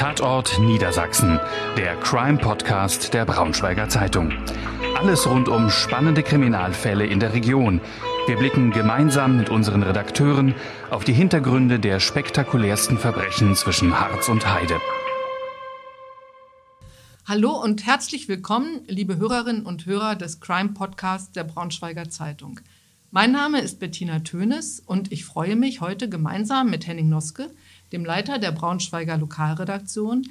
[0.00, 1.38] Tatort Niedersachsen,
[1.76, 4.32] der Crime-Podcast der Braunschweiger Zeitung.
[4.96, 7.82] Alles rund um spannende Kriminalfälle in der Region.
[8.26, 10.54] Wir blicken gemeinsam mit unseren Redakteuren
[10.88, 14.80] auf die Hintergründe der spektakulärsten Verbrechen zwischen Harz und Heide.
[17.26, 22.60] Hallo und herzlich willkommen, liebe Hörerinnen und Hörer des Crime Podcasts der Braunschweiger Zeitung.
[23.10, 27.50] Mein Name ist Bettina Tönes und ich freue mich heute gemeinsam mit Henning Noske
[27.92, 30.24] dem Leiter der Braunschweiger Lokalredaktion,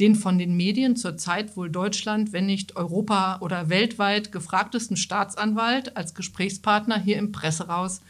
[0.00, 6.14] den von den Medien zurzeit wohl Deutschland, wenn nicht Europa oder weltweit gefragtesten Staatsanwalt als
[6.14, 8.00] Gesprächspartner hier im Presseraus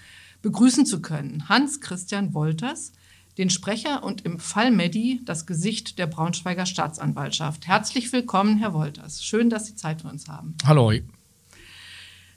[0.42, 1.48] begrüßen zu können.
[1.48, 2.92] Hans-Christian Wolters,
[3.38, 7.66] den Sprecher und im Fall Medi das Gesicht der Braunschweiger Staatsanwaltschaft.
[7.66, 9.24] Herzlich willkommen, Herr Wolters.
[9.24, 10.56] Schön, dass Sie Zeit für uns haben.
[10.66, 10.92] Hallo.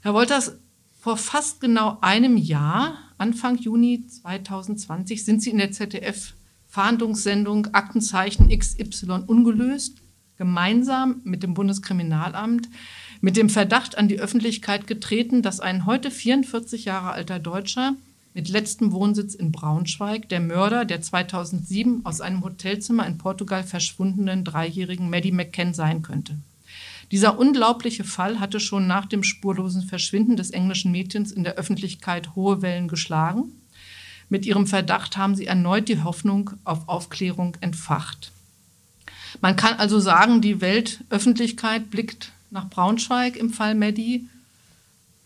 [0.00, 0.56] Herr Wolters,
[0.98, 6.34] vor fast genau einem Jahr, Anfang Juni 2020, sind Sie in der ZDF
[6.72, 9.98] Fahndungssendung Aktenzeichen XY ungelöst,
[10.38, 12.66] gemeinsam mit dem Bundeskriminalamt
[13.20, 17.94] mit dem Verdacht an die Öffentlichkeit getreten, dass ein heute 44 Jahre alter Deutscher
[18.32, 24.42] mit letztem Wohnsitz in Braunschweig der Mörder der 2007 aus einem Hotelzimmer in Portugal verschwundenen
[24.42, 26.38] dreijährigen Maddie McCann sein könnte.
[27.10, 32.34] Dieser unglaubliche Fall hatte schon nach dem spurlosen Verschwinden des englischen Mädchens in der Öffentlichkeit
[32.34, 33.52] hohe Wellen geschlagen.
[34.32, 38.32] Mit ihrem Verdacht haben sie erneut die Hoffnung auf Aufklärung entfacht.
[39.42, 44.26] Man kann also sagen, die Weltöffentlichkeit blickt nach Braunschweig im Fall Medi.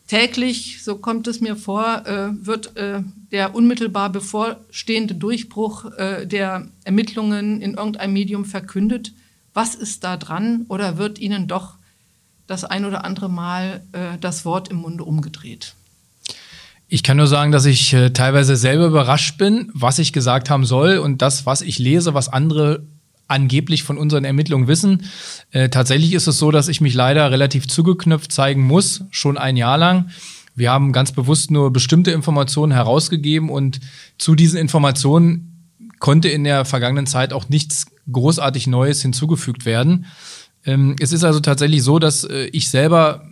[0.08, 6.66] Täglich, so kommt es mir vor, äh, wird äh, der unmittelbar bevorstehende Durchbruch äh, der
[6.82, 9.12] Ermittlungen in irgendeinem Medium verkündet.
[9.54, 11.74] Was ist da dran oder wird Ihnen doch
[12.48, 13.82] das ein oder andere Mal
[14.20, 15.76] das Wort im Munde umgedreht?
[16.88, 20.64] Ich kann nur sagen, dass ich äh, teilweise selber überrascht bin, was ich gesagt haben
[20.64, 22.84] soll und das, was ich lese, was andere
[23.28, 25.02] angeblich von unseren Ermittlungen wissen.
[25.50, 29.56] Äh, tatsächlich ist es so, dass ich mich leider relativ zugeknöpft zeigen muss, schon ein
[29.56, 30.10] Jahr lang.
[30.54, 33.80] Wir haben ganz bewusst nur bestimmte Informationen herausgegeben und
[34.16, 40.06] zu diesen Informationen konnte in der vergangenen Zeit auch nichts großartig Neues hinzugefügt werden.
[40.64, 43.28] Ähm, es ist also tatsächlich so, dass äh, ich selber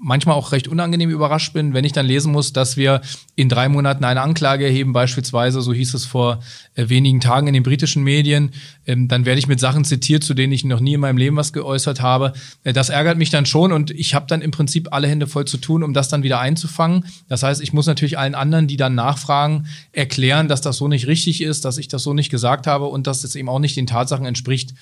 [0.00, 3.00] manchmal auch recht unangenehm überrascht bin, wenn ich dann lesen muss, dass wir
[3.34, 6.40] in drei Monaten eine Anklage erheben, beispielsweise, so hieß es vor
[6.74, 8.52] äh, wenigen Tagen in den britischen Medien,
[8.86, 11.36] ähm, dann werde ich mit Sachen zitiert, zu denen ich noch nie in meinem Leben
[11.36, 12.32] was geäußert habe.
[12.64, 15.46] Äh, das ärgert mich dann schon und ich habe dann im Prinzip alle Hände voll
[15.46, 17.04] zu tun, um das dann wieder einzufangen.
[17.28, 21.06] Das heißt, ich muss natürlich allen anderen, die dann nachfragen, erklären, dass das so nicht
[21.06, 23.76] richtig ist, dass ich das so nicht gesagt habe und dass es eben auch nicht
[23.76, 24.74] den Tatsachen entspricht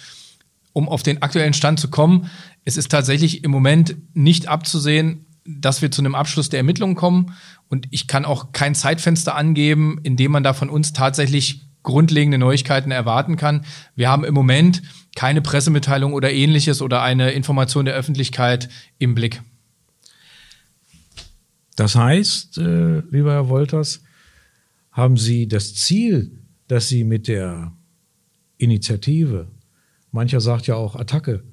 [0.76, 2.28] um auf den aktuellen Stand zu kommen,
[2.66, 7.32] es ist tatsächlich im Moment nicht abzusehen, dass wir zu einem Abschluss der Ermittlungen kommen.
[7.68, 12.36] Und ich kann auch kein Zeitfenster angeben, in dem man da von uns tatsächlich grundlegende
[12.36, 13.64] Neuigkeiten erwarten kann.
[13.94, 14.82] Wir haben im Moment
[15.14, 19.40] keine Pressemitteilung oder ähnliches oder eine Information der Öffentlichkeit im Blick.
[21.74, 24.02] Das heißt, äh, lieber Herr Wolters,
[24.92, 26.32] haben Sie das Ziel,
[26.68, 27.72] dass Sie mit der
[28.58, 29.48] Initiative
[30.16, 31.44] mancher sagt ja auch Attacke,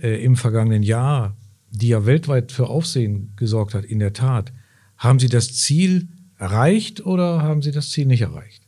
[0.00, 1.36] äh, im vergangenen Jahr,
[1.70, 4.52] die ja weltweit für Aufsehen gesorgt hat, in der Tat,
[4.96, 6.08] haben Sie das Ziel
[6.38, 8.62] erreicht oder haben Sie das Ziel nicht erreicht?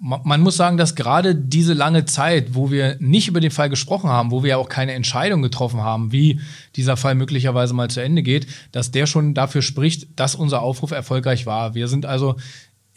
[0.00, 4.08] Man muss sagen, dass gerade diese lange Zeit, wo wir nicht über den Fall gesprochen
[4.08, 6.40] haben, wo wir ja auch keine Entscheidung getroffen haben, wie
[6.76, 10.92] dieser Fall möglicherweise mal zu Ende geht, dass der schon dafür spricht, dass unser Aufruf
[10.92, 11.74] erfolgreich war.
[11.74, 12.36] Wir sind also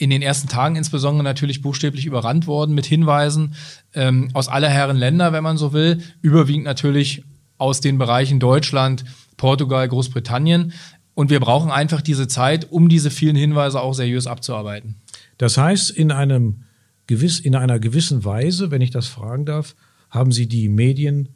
[0.02, 3.54] in den ersten Tagen insbesondere natürlich buchstäblich überrannt worden mit Hinweisen
[3.94, 7.24] ähm, aus aller Herren Länder, wenn man so will, überwiegend natürlich
[7.60, 9.06] aus den Bereichen Deutschland,
[9.38, 10.74] Portugal, Großbritannien.
[11.14, 14.96] Und wir brauchen einfach diese Zeit, um diese vielen Hinweise auch seriös abzuarbeiten.
[15.38, 16.64] Das heißt, in einem
[17.06, 19.76] gewiss, in einer gewissen Weise, wenn ich das fragen darf,
[20.10, 21.30] haben Sie die Medien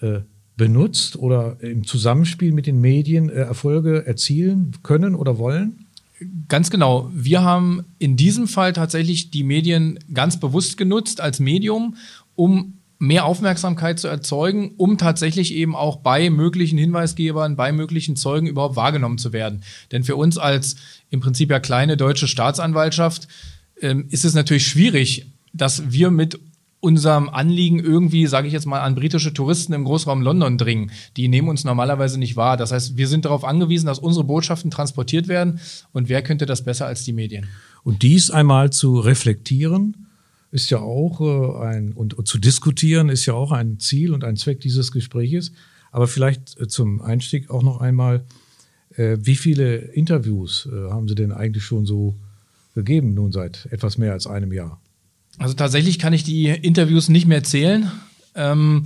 [0.00, 0.20] äh,
[0.56, 5.81] benutzt oder im Zusammenspiel mit den Medien äh, Erfolge erzielen können oder wollen?
[6.48, 7.10] Ganz genau.
[7.14, 11.96] Wir haben in diesem Fall tatsächlich die Medien ganz bewusst genutzt als Medium,
[12.34, 18.46] um mehr Aufmerksamkeit zu erzeugen, um tatsächlich eben auch bei möglichen Hinweisgebern, bei möglichen Zeugen
[18.46, 19.64] überhaupt wahrgenommen zu werden.
[19.90, 20.76] Denn für uns als
[21.10, 23.26] im Prinzip ja kleine deutsche Staatsanwaltschaft
[23.80, 26.38] ähm, ist es natürlich schwierig, dass wir mit
[26.82, 30.90] unserem Anliegen irgendwie, sage ich jetzt mal, an britische Touristen im Großraum London dringen.
[31.16, 32.56] Die nehmen uns normalerweise nicht wahr.
[32.56, 35.60] Das heißt, wir sind darauf angewiesen, dass unsere Botschaften transportiert werden.
[35.92, 37.46] Und wer könnte das besser als die Medien?
[37.84, 40.08] Und dies einmal zu reflektieren,
[40.50, 44.24] ist ja auch äh, ein, und, und, zu diskutieren ist ja auch ein Ziel und
[44.24, 45.52] ein Zweck dieses Gespräches.
[45.92, 48.24] Aber vielleicht äh, zum Einstieg auch noch einmal,
[48.96, 52.16] äh, wie viele Interviews haben Sie denn eigentlich schon so
[52.74, 54.81] gegeben, nun seit etwas mehr als einem Jahr?
[55.38, 57.90] Also tatsächlich kann ich die Interviews nicht mehr zählen.
[58.34, 58.84] Ähm,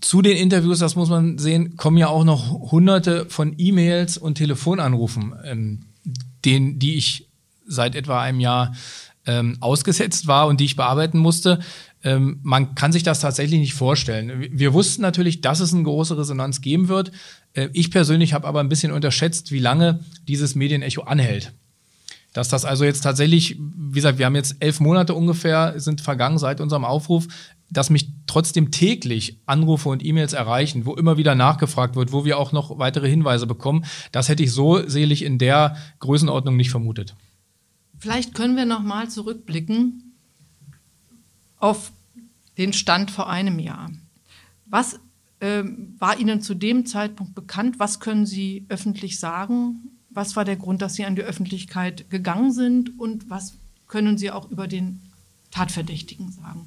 [0.00, 4.36] zu den Interviews, das muss man sehen, kommen ja auch noch hunderte von E-Mails und
[4.36, 5.86] Telefonanrufen, ähm,
[6.44, 7.28] den, die ich
[7.66, 8.74] seit etwa einem Jahr
[9.26, 11.60] ähm, ausgesetzt war und die ich bearbeiten musste.
[12.02, 14.46] Ähm, man kann sich das tatsächlich nicht vorstellen.
[14.50, 17.10] Wir wussten natürlich, dass es eine große Resonanz geben wird.
[17.54, 21.52] Äh, ich persönlich habe aber ein bisschen unterschätzt, wie lange dieses Medienecho anhält.
[22.32, 26.38] Dass das also jetzt tatsächlich, wie gesagt, wir haben jetzt elf Monate ungefähr, sind vergangen
[26.38, 27.26] seit unserem Aufruf,
[27.70, 32.38] dass mich trotzdem täglich Anrufe und E-Mails erreichen, wo immer wieder nachgefragt wird, wo wir
[32.38, 33.84] auch noch weitere Hinweise bekommen.
[34.12, 37.14] Das hätte ich so selig in der Größenordnung nicht vermutet.
[37.98, 40.14] Vielleicht können wir noch mal zurückblicken
[41.58, 41.92] auf
[42.56, 43.90] den Stand vor einem Jahr.
[44.66, 45.00] Was
[45.40, 45.64] äh,
[45.98, 47.78] war Ihnen zu dem Zeitpunkt bekannt?
[47.78, 49.97] Was können Sie öffentlich sagen?
[50.18, 52.98] Was war der Grund, dass Sie an die Öffentlichkeit gegangen sind?
[52.98, 53.54] Und was
[53.86, 54.98] können Sie auch über den
[55.52, 56.66] Tatverdächtigen sagen?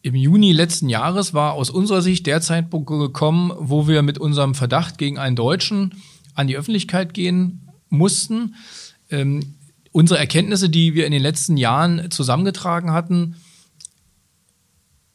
[0.00, 4.54] Im Juni letzten Jahres war aus unserer Sicht der Zeitpunkt gekommen, wo wir mit unserem
[4.54, 6.00] Verdacht gegen einen Deutschen
[6.36, 8.54] an die Öffentlichkeit gehen mussten.
[9.10, 9.56] Ähm,
[9.90, 13.34] unsere Erkenntnisse, die wir in den letzten Jahren zusammengetragen hatten,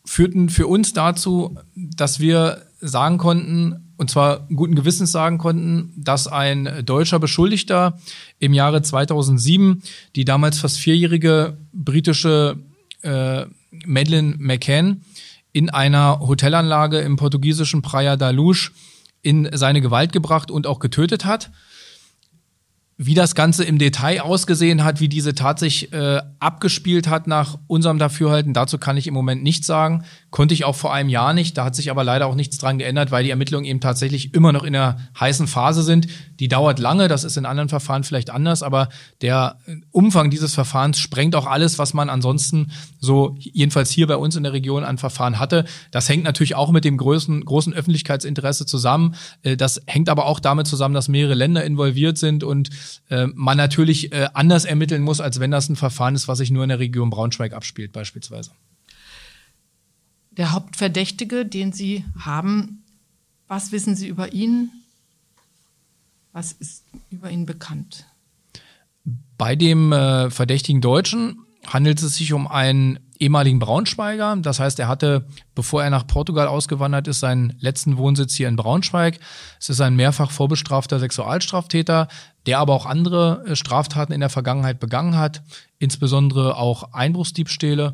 [0.04, 6.28] führten für uns dazu, dass wir sagen konnten, und zwar guten Gewissens sagen konnten, dass
[6.28, 8.00] ein deutscher Beschuldigter
[8.40, 9.84] im Jahre 2007
[10.16, 12.56] die damals fast vierjährige britische
[13.01, 13.46] äh,
[13.86, 15.01] Madeleine McCann
[15.51, 18.72] in einer Hotelanlage im portugiesischen Praia da Luz
[19.22, 21.51] in seine Gewalt gebracht und auch getötet hat.
[23.01, 27.57] Wie das Ganze im Detail ausgesehen hat, wie diese Tat sich äh, abgespielt hat nach
[27.66, 30.04] unserem Dafürhalten, dazu kann ich im Moment nichts sagen.
[30.31, 31.57] Konnte ich auch vor einem Jahr nicht.
[31.57, 34.51] Da hat sich aber leider auch nichts dran geändert, weil die Ermittlungen eben tatsächlich immer
[34.51, 36.07] noch in der heißen Phase sind.
[36.42, 38.90] Die dauert lange, das ist in anderen Verfahren vielleicht anders, aber
[39.22, 39.60] der
[39.92, 44.44] Umfang dieses Verfahrens sprengt auch alles, was man ansonsten so jedenfalls hier bei uns in
[44.44, 45.63] der Region an Verfahren hatte.
[45.92, 49.16] Das hängt natürlich auch mit dem großen, großen Öffentlichkeitsinteresse zusammen.
[49.44, 52.69] Äh, das hängt aber auch damit zusammen, dass mehrere Länder involviert sind und
[53.09, 56.51] äh, man natürlich äh, anders ermitteln muss, als wenn das ein Verfahren ist, was sich
[56.51, 58.51] nur in der Region Braunschweig abspielt beispielsweise.
[60.31, 62.83] Der Hauptverdächtige, den Sie haben,
[63.47, 64.71] was wissen Sie über ihn?
[66.31, 68.06] Was ist über ihn bekannt?
[69.38, 74.38] Bei dem äh, verdächtigen Deutschen handelt es sich um einen ehemaligen Braunschweiger.
[74.38, 78.56] Das heißt, er hatte, bevor er nach Portugal ausgewandert ist, seinen letzten Wohnsitz hier in
[78.56, 79.19] Braunschweig.
[79.60, 82.07] Es ist ein mehrfach vorbestrafter Sexualstraftäter,
[82.45, 85.44] der aber auch andere äh, Straftaten in der Vergangenheit begangen hat,
[85.77, 87.94] insbesondere auch Einbruchsdiebstähle.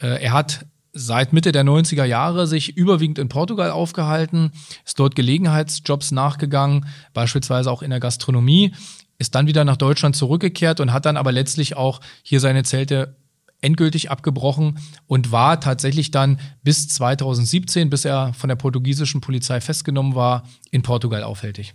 [0.00, 4.50] Äh, er hat seit Mitte der 90er Jahre sich überwiegend in Portugal aufgehalten,
[4.84, 8.74] ist dort Gelegenheitsjobs nachgegangen, beispielsweise auch in der Gastronomie,
[9.18, 13.16] ist dann wieder nach Deutschland zurückgekehrt und hat dann aber letztlich auch hier seine Zelte
[13.60, 20.14] endgültig abgebrochen und war tatsächlich dann bis 2017, bis er von der portugiesischen Polizei festgenommen
[20.14, 21.74] war, in Portugal aufhältig.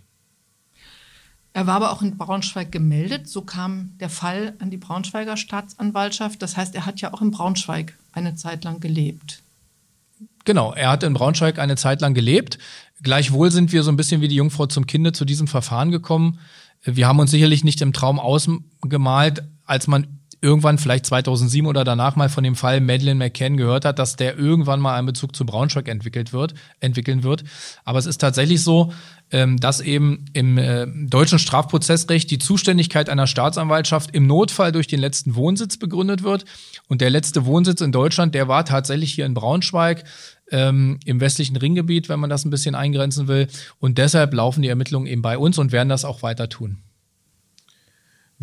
[1.52, 3.28] Er war aber auch in Braunschweig gemeldet.
[3.28, 6.42] So kam der Fall an die Braunschweiger Staatsanwaltschaft.
[6.42, 9.40] Das heißt, er hat ja auch in Braunschweig eine Zeit lang gelebt.
[10.44, 12.58] Genau, er hat in Braunschweig eine Zeit lang gelebt.
[13.02, 16.40] Gleichwohl sind wir so ein bisschen wie die Jungfrau zum Kinde zu diesem Verfahren gekommen.
[16.82, 22.16] Wir haben uns sicherlich nicht im Traum ausgemalt, als man irgendwann vielleicht 2007 oder danach
[22.16, 25.46] mal von dem Fall Madeleine McCann gehört hat, dass der irgendwann mal einen Bezug zu
[25.46, 27.44] Braunschweig entwickelt wird, entwickeln wird.
[27.84, 28.92] Aber es ist tatsächlich so,
[29.30, 35.00] ähm, dass eben im äh, deutschen Strafprozessrecht die Zuständigkeit einer Staatsanwaltschaft im Notfall durch den
[35.00, 36.44] letzten Wohnsitz begründet wird.
[36.88, 40.04] Und der letzte Wohnsitz in Deutschland, der war tatsächlich hier in Braunschweig.
[40.50, 43.48] Ähm, im westlichen Ringgebiet, wenn man das ein bisschen eingrenzen will.
[43.80, 46.82] Und deshalb laufen die Ermittlungen eben bei uns und werden das auch weiter tun.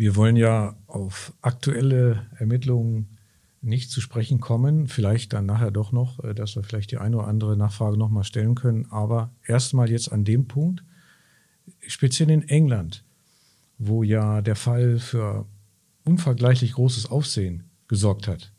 [0.02, 3.18] Wir wollen ja auf aktuelle Ermittlungen
[3.60, 4.88] nicht zu sprechen kommen.
[4.88, 8.24] Vielleicht dann nachher doch noch, äh, dass wir vielleicht die eine oder andere Nachfrage nochmal
[8.24, 8.86] stellen können.
[8.90, 10.82] Aber erstmal jetzt an dem Punkt,
[11.86, 13.04] speziell in England,
[13.78, 15.46] wo ja der Fall für
[16.04, 18.52] unvergleichlich großes Aufsehen gesorgt hat.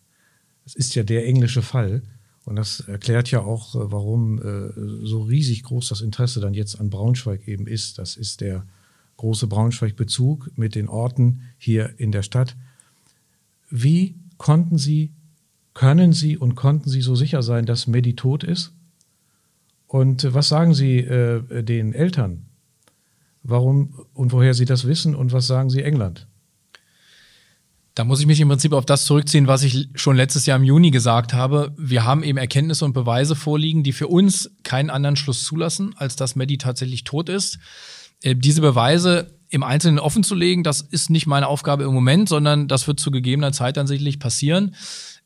[0.63, 2.03] Das ist ja der englische Fall.
[2.45, 6.79] Und das erklärt ja auch, äh, warum äh, so riesig groß das Interesse dann jetzt
[6.79, 7.99] an Braunschweig eben ist.
[7.99, 8.65] Das ist der
[9.17, 12.55] große Braunschweig-Bezug mit den Orten hier in der Stadt.
[13.69, 15.13] Wie konnten Sie,
[15.73, 18.73] können Sie und konnten Sie so sicher sein, dass Medi tot ist?
[19.87, 22.45] Und was sagen Sie äh, den Eltern?
[23.43, 26.27] Warum und woher Sie das wissen und was sagen Sie England?
[27.95, 30.63] Da muss ich mich im Prinzip auf das zurückziehen, was ich schon letztes Jahr im
[30.63, 31.75] Juni gesagt habe.
[31.77, 36.15] Wir haben eben Erkenntnisse und Beweise vorliegen, die für uns keinen anderen Schluss zulassen, als
[36.15, 37.59] dass Maddie tatsächlich tot ist.
[38.23, 42.27] Äh, diese Beweise im Einzelnen offen zu legen, das ist nicht meine Aufgabe im Moment,
[42.27, 44.75] sondern das wird zu gegebener Zeit dann sicherlich passieren.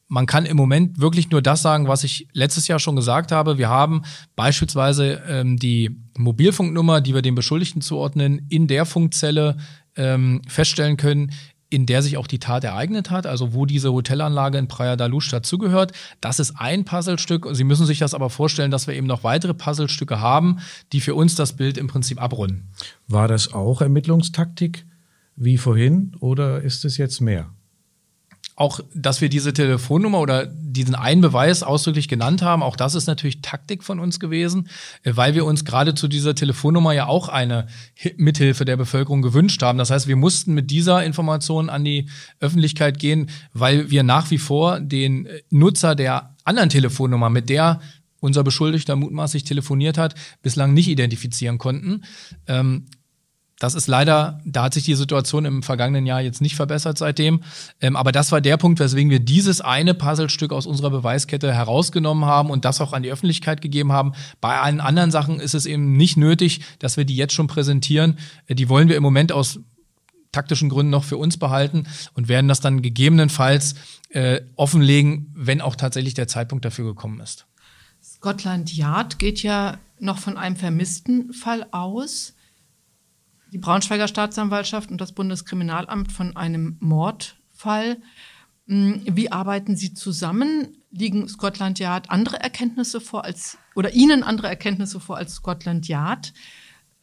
[0.10, 3.58] man kann im Moment wirklich nur das sagen, was ich letztes Jahr schon gesagt habe.
[3.58, 4.04] Wir haben
[4.38, 9.58] beispielsweise ähm, die Mobilfunknummer, die wir dem Beschuldigten zuordnen, in der Funkzelle
[9.98, 11.32] ähm, feststellen können,
[11.70, 15.06] in der sich auch die Tat ereignet hat, also wo diese Hotelanlage in Praia da
[15.08, 15.92] Luz dazugehört.
[16.22, 17.48] Das ist ein Puzzlestück.
[17.52, 20.60] Sie müssen sich das aber vorstellen, dass wir eben noch weitere Puzzlestücke haben,
[20.94, 22.70] die für uns das Bild im Prinzip abrunden.
[23.08, 24.86] War das auch Ermittlungstaktik
[25.36, 27.50] wie vorhin oder ist es jetzt mehr?
[28.58, 33.06] Auch, dass wir diese Telefonnummer oder diesen einen Beweis ausdrücklich genannt haben, auch das ist
[33.06, 34.68] natürlich Taktik von uns gewesen,
[35.04, 37.68] äh, weil wir uns gerade zu dieser Telefonnummer ja auch eine
[38.18, 39.78] Mithilfe der Bevölkerung gewünscht haben.
[39.78, 44.40] Das heißt, wir mussten mit dieser Information an die Öffentlichkeit gehen, weil wir nach wie
[44.40, 47.80] vor den äh, Nutzer der anderen Telefonnummer, mit der
[48.20, 52.04] unser Beschuldigter mutmaßlich telefoniert hat, bislang nicht identifizieren konnten.
[52.48, 52.86] Ähm,
[53.60, 57.42] das ist leider, da hat sich die Situation im vergangenen Jahr jetzt nicht verbessert seitdem.
[57.82, 62.26] Ähm, aber das war der Punkt, weswegen wir dieses eine Puzzlestück aus unserer Beweiskette herausgenommen
[62.26, 64.14] haben und das auch an die Öffentlichkeit gegeben haben.
[64.42, 68.20] Bei allen anderen Sachen ist es eben nicht nötig, dass wir die jetzt schon präsentieren.
[68.46, 69.60] Äh, die wollen wir im Moment aus
[70.32, 73.74] taktischen Gründen noch für uns behalten und werden das dann gegebenenfalls
[74.10, 77.48] äh, offenlegen, wenn auch tatsächlich der Zeitpunkt dafür gekommen ist.
[78.04, 82.34] Scotland Yard geht ja noch von einem vermissten Fall aus
[83.52, 87.98] die Braunschweiger Staatsanwaltschaft und das Bundeskriminalamt von einem Mordfall.
[88.68, 90.78] Hm, wie arbeiten Sie zusammen?
[90.92, 96.34] Liegen Scotland Yard andere Erkenntnisse vor als oder Ihnen andere Erkenntnisse vor als Scotland Yard?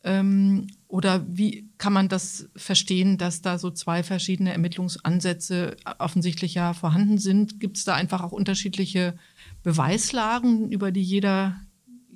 [0.02, 6.74] Ähm, oder wie kann man das verstehen, dass da so zwei verschiedene Ermittlungsansätze offensichtlich ja
[6.74, 7.58] vorhanden sind?
[7.58, 9.16] Gibt es da einfach auch unterschiedliche
[9.62, 11.58] Beweislagen, über die jeder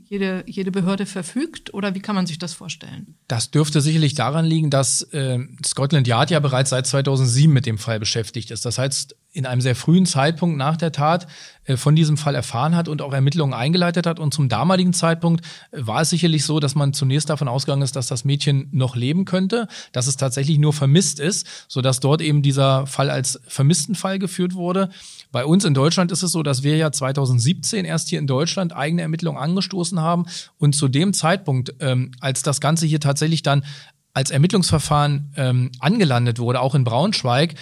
[0.09, 3.15] jede, jede Behörde verfügt oder wie kann man sich das vorstellen?
[3.29, 7.79] Das dürfte sicherlich daran liegen, dass äh, Scotland Yard ja bereits seit 2007 mit dem
[7.79, 8.65] Fall beschäftigt ist.
[8.65, 11.29] Das heißt, in einem sehr frühen Zeitpunkt nach der Tat
[11.65, 14.19] äh, von diesem Fall erfahren hat und auch Ermittlungen eingeleitet hat.
[14.19, 17.95] Und zum damaligen Zeitpunkt äh, war es sicherlich so, dass man zunächst davon ausgegangen ist,
[17.95, 22.43] dass das Mädchen noch leben könnte, dass es tatsächlich nur vermisst ist, sodass dort eben
[22.43, 24.89] dieser Fall als Vermisstenfall geführt wurde.
[25.31, 28.75] Bei uns in Deutschland ist es so, dass wir ja 2017 erst hier in Deutschland
[28.75, 30.27] eigene Ermittlungen angestoßen haben
[30.59, 33.63] und zu dem Zeitpunkt, ähm, als das Ganze hier tatsächlich dann
[34.15, 37.55] als Ermittlungsverfahren ähm, angelandet wurde, auch in Braunschweig,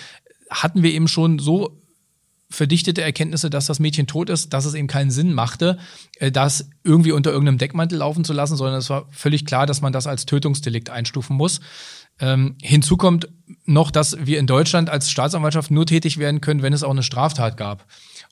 [0.50, 1.82] hatten wir eben schon so
[2.48, 5.78] verdichtete Erkenntnisse, dass das Mädchen tot ist, dass es eben keinen Sinn machte,
[6.18, 9.80] äh, das irgendwie unter irgendeinem Deckmantel laufen zu lassen, sondern es war völlig klar, dass
[9.80, 11.60] man das als Tötungsdelikt einstufen muss.
[12.18, 13.28] Ähm, hinzu kommt
[13.64, 17.02] noch, dass wir in Deutschland als Staatsanwaltschaft nur tätig werden können, wenn es auch eine
[17.02, 17.84] Straftat gab.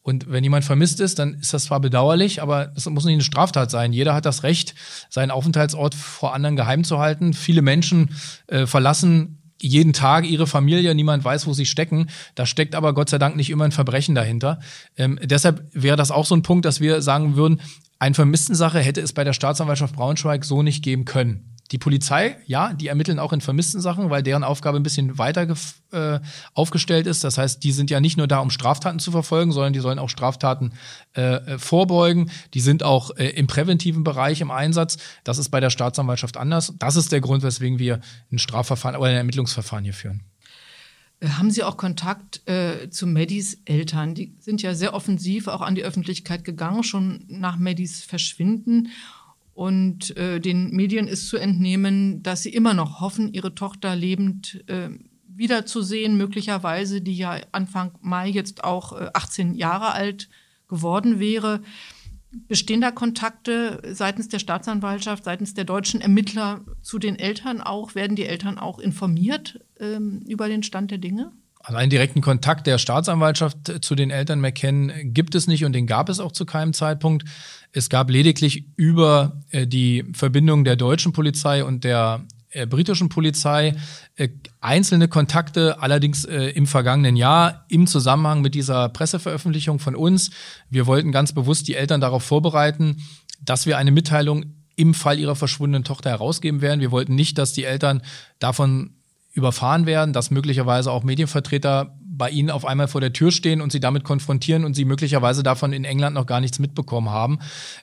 [0.02, 3.22] Und wenn jemand vermisst ist, dann ist das zwar bedauerlich, aber es muss nicht eine
[3.22, 3.92] Straftat sein.
[3.92, 4.74] Jeder hat das Recht,
[5.10, 7.34] seinen Aufenthaltsort vor anderen geheim zu halten.
[7.34, 8.10] Viele Menschen
[8.46, 12.08] äh, verlassen jeden Tag ihre Familie, niemand weiß, wo sie stecken.
[12.34, 14.60] Da steckt aber Gott sei Dank nicht immer ein Verbrechen dahinter.
[14.96, 17.60] Ähm, deshalb wäre das auch so ein Punkt, dass wir sagen würden,
[17.98, 21.53] eine Vermisstensache hätte es bei der Staatsanwaltschaft Braunschweig so nicht geben können.
[21.74, 25.52] Die Polizei, ja, die ermitteln auch in vermissten Sachen, weil deren Aufgabe ein bisschen weiter
[25.90, 26.20] äh,
[26.52, 27.24] aufgestellt ist.
[27.24, 29.98] Das heißt, die sind ja nicht nur da, um Straftaten zu verfolgen, sondern die sollen
[29.98, 30.70] auch Straftaten
[31.16, 32.30] äh, äh, vorbeugen.
[32.54, 34.98] Die sind auch äh, im präventiven Bereich im Einsatz.
[35.24, 36.72] Das ist bei der Staatsanwaltschaft anders.
[36.78, 38.00] Das ist der Grund, weswegen wir
[38.30, 40.22] ein Strafverfahren oder ein Ermittlungsverfahren hier führen.
[41.18, 44.14] Äh, haben Sie auch Kontakt äh, zu Maddys Eltern?
[44.14, 48.90] Die sind ja sehr offensiv auch an die Öffentlichkeit gegangen, schon nach Maddys Verschwinden.
[49.54, 54.64] Und äh, den Medien ist zu entnehmen, dass sie immer noch hoffen, ihre Tochter lebend
[54.68, 54.90] äh,
[55.28, 60.28] wiederzusehen, möglicherweise, die ja Anfang Mai jetzt auch äh, 18 Jahre alt
[60.68, 61.62] geworden wäre.
[62.48, 67.94] Bestehen da Kontakte seitens der Staatsanwaltschaft, seitens der deutschen Ermittler zu den Eltern auch?
[67.94, 71.30] Werden die Eltern auch informiert ähm, über den Stand der Dinge?
[71.66, 76.10] Einen direkten Kontakt der Staatsanwaltschaft zu den Eltern McKen gibt es nicht und den gab
[76.10, 77.24] es auch zu keinem Zeitpunkt.
[77.72, 83.74] Es gab lediglich über äh, die Verbindung der deutschen Polizei und der äh, britischen Polizei
[84.16, 84.28] äh,
[84.60, 90.30] einzelne Kontakte, allerdings im vergangenen Jahr im Zusammenhang mit dieser Presseveröffentlichung von uns.
[90.68, 93.02] Wir wollten ganz bewusst die Eltern darauf vorbereiten,
[93.42, 94.44] dass wir eine Mitteilung
[94.76, 96.80] im Fall ihrer verschwundenen Tochter herausgeben werden.
[96.80, 98.02] Wir wollten nicht, dass die Eltern
[98.38, 98.96] davon
[99.34, 103.72] überfahren werden, dass möglicherweise auch Medienvertreter bei ihnen auf einmal vor der Tür stehen und
[103.72, 107.38] sie damit konfrontieren und sie möglicherweise davon in England noch gar nichts mitbekommen haben.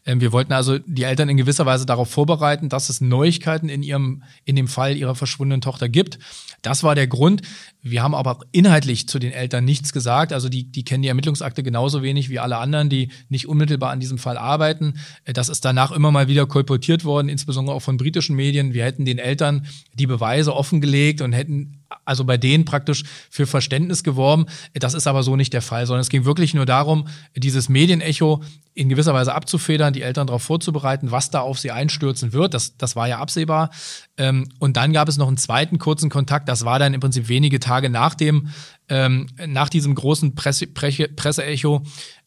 [0.05, 3.83] Ähm, wir wollten also die Eltern in gewisser Weise darauf vorbereiten, dass es Neuigkeiten in
[3.83, 6.19] ihrem, in dem Fall ihrer verschwundenen Tochter gibt.
[6.61, 7.41] Das war der Grund.
[7.81, 10.33] Wir haben aber inhaltlich zu den Eltern nichts gesagt.
[10.33, 13.99] Also die, die kennen die Ermittlungsakte genauso wenig wie alle anderen, die nicht unmittelbar an
[13.99, 14.95] diesem Fall arbeiten.
[15.25, 18.73] Äh, das ist danach immer mal wieder kolportiert worden, insbesondere auch von britischen Medien.
[18.73, 24.03] Wir hätten den Eltern die Beweise offengelegt und hätten also bei denen praktisch für Verständnis
[24.03, 24.45] geworben beworben.
[24.73, 28.43] Das ist aber so nicht der Fall, sondern es ging wirklich nur darum, dieses Medienecho
[28.73, 32.53] in gewisser Weise abzufedern, die Eltern darauf vorzubereiten, was da auf sie einstürzen wird.
[32.53, 33.71] Das, das war ja absehbar.
[34.17, 36.47] Ähm, und dann gab es noch einen zweiten kurzen Kontakt.
[36.47, 38.49] Das war dann im Prinzip wenige Tage nach dem,
[38.87, 41.81] ähm, nach diesem großen Presse, Presse, Presseecho,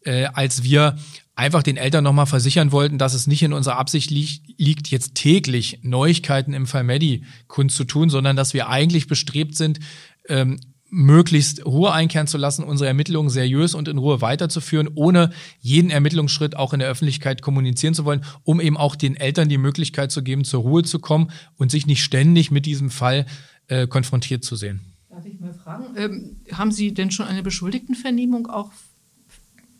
[0.04, 0.96] äh, als wir
[1.34, 5.14] einfach den Eltern nochmal versichern wollten, dass es nicht in unserer Absicht li liegt, jetzt
[5.14, 9.80] täglich Neuigkeiten im Fall Medi kundzutun, sondern dass wir eigentlich bestrebt sind,
[10.28, 10.60] ähm,
[10.94, 16.56] möglichst Ruhe einkehren zu lassen, unsere Ermittlungen seriös und in Ruhe weiterzuführen, ohne jeden Ermittlungsschritt
[16.56, 20.22] auch in der Öffentlichkeit kommunizieren zu wollen, um eben auch den Eltern die Möglichkeit zu
[20.22, 23.26] geben, zur Ruhe zu kommen und sich nicht ständig mit diesem Fall
[23.66, 24.80] äh, konfrontiert zu sehen.
[25.10, 28.70] Darf ich mal fragen, ähm, haben Sie denn schon eine Beschuldigtenvernehmung auch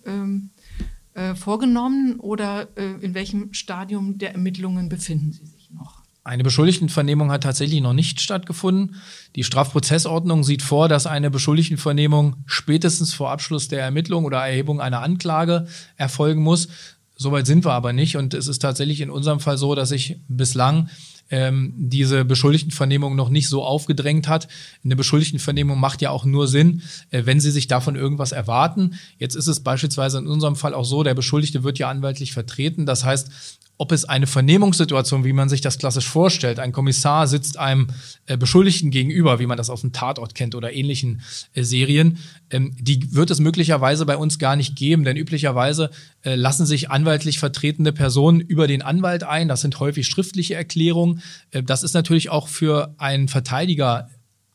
[0.05, 0.51] ähm,
[1.15, 5.54] äh, vorgenommen oder äh, in welchem Stadium der Ermittlungen befinden Sie sich?
[6.27, 8.97] Eine Beschuldigtenvernehmung hat tatsächlich noch nicht stattgefunden.
[9.37, 15.03] Die Strafprozessordnung sieht vor, dass eine Beschuldigtenvernehmung spätestens vor Abschluss der Ermittlung oder Erhebung einer
[15.03, 15.67] Anklage
[15.97, 16.69] erfolgen muss.
[17.15, 18.17] Soweit sind wir aber nicht.
[18.17, 20.89] Und es ist tatsächlich in unserem Fall so, dass ich bislang
[21.31, 24.49] ähm, diese Beschuldigtenvernehmung noch nicht so aufgedrängt hat.
[24.83, 28.95] Eine Beschuldigtenvernehmung macht ja auch nur Sinn, äh, wenn sie sich davon irgendwas erwarten.
[29.19, 32.87] Jetzt ist es beispielsweise in unserem Fall auch so, der Beschuldigte wird ja anwaltlich vertreten.
[32.87, 33.31] Das heißt,
[33.77, 37.89] ob es eine Vernehmungssituation, wie man sich das klassisch vorstellt, ein Kommissar sitzt einem
[38.27, 41.23] äh, Beschuldigten gegenüber, wie man das aus dem Tatort kennt oder ähnlichen
[41.55, 42.19] äh, Serien,
[42.51, 45.91] ähm, die wird es möglicherweise bei uns gar nicht geben, denn üblicherweise
[46.23, 49.49] äh, lassen sich anwaltlich vertretende Personen über den Anwalt ein.
[49.49, 51.23] Das sind häufig schriftliche Erklärungen.
[51.51, 54.09] Das ist natürlich auch für einen Verteidiger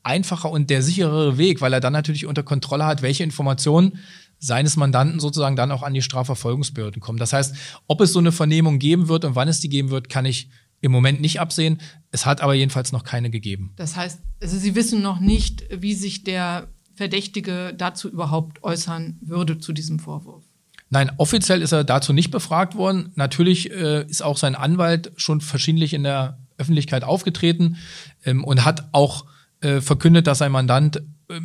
[0.04, 4.00] einfacher und der sicherere Weg, weil er dann natürlich unter Kontrolle hat, welche Informationen
[4.40, 7.20] seines Mandanten sozusagen dann auch an die Strafverfolgungsbehörden kommen.
[7.20, 7.56] Das heißt,
[7.88, 10.50] ob es so eine Vernehmung geben wird und wann es die geben wird, kann ich
[10.82, 11.82] im Moment nicht absehen.
[12.12, 13.74] Es hat aber jedenfalls noch keine gegeben.
[13.76, 19.60] Das heißt, also Sie wissen noch nicht, wie sich der Verdächtige dazu überhaupt äußern würde
[19.60, 20.44] zu diesem Vorwurf.
[20.90, 23.12] Nein, offiziell ist er dazu nicht befragt worden.
[23.16, 27.78] Natürlich äh, ist auch sein Anwalt schon verschiedentlich in der Öffentlichkeit aufgetreten
[28.26, 29.26] ähm, und hat auch
[29.62, 31.02] äh, verkündet, dass sein Mandant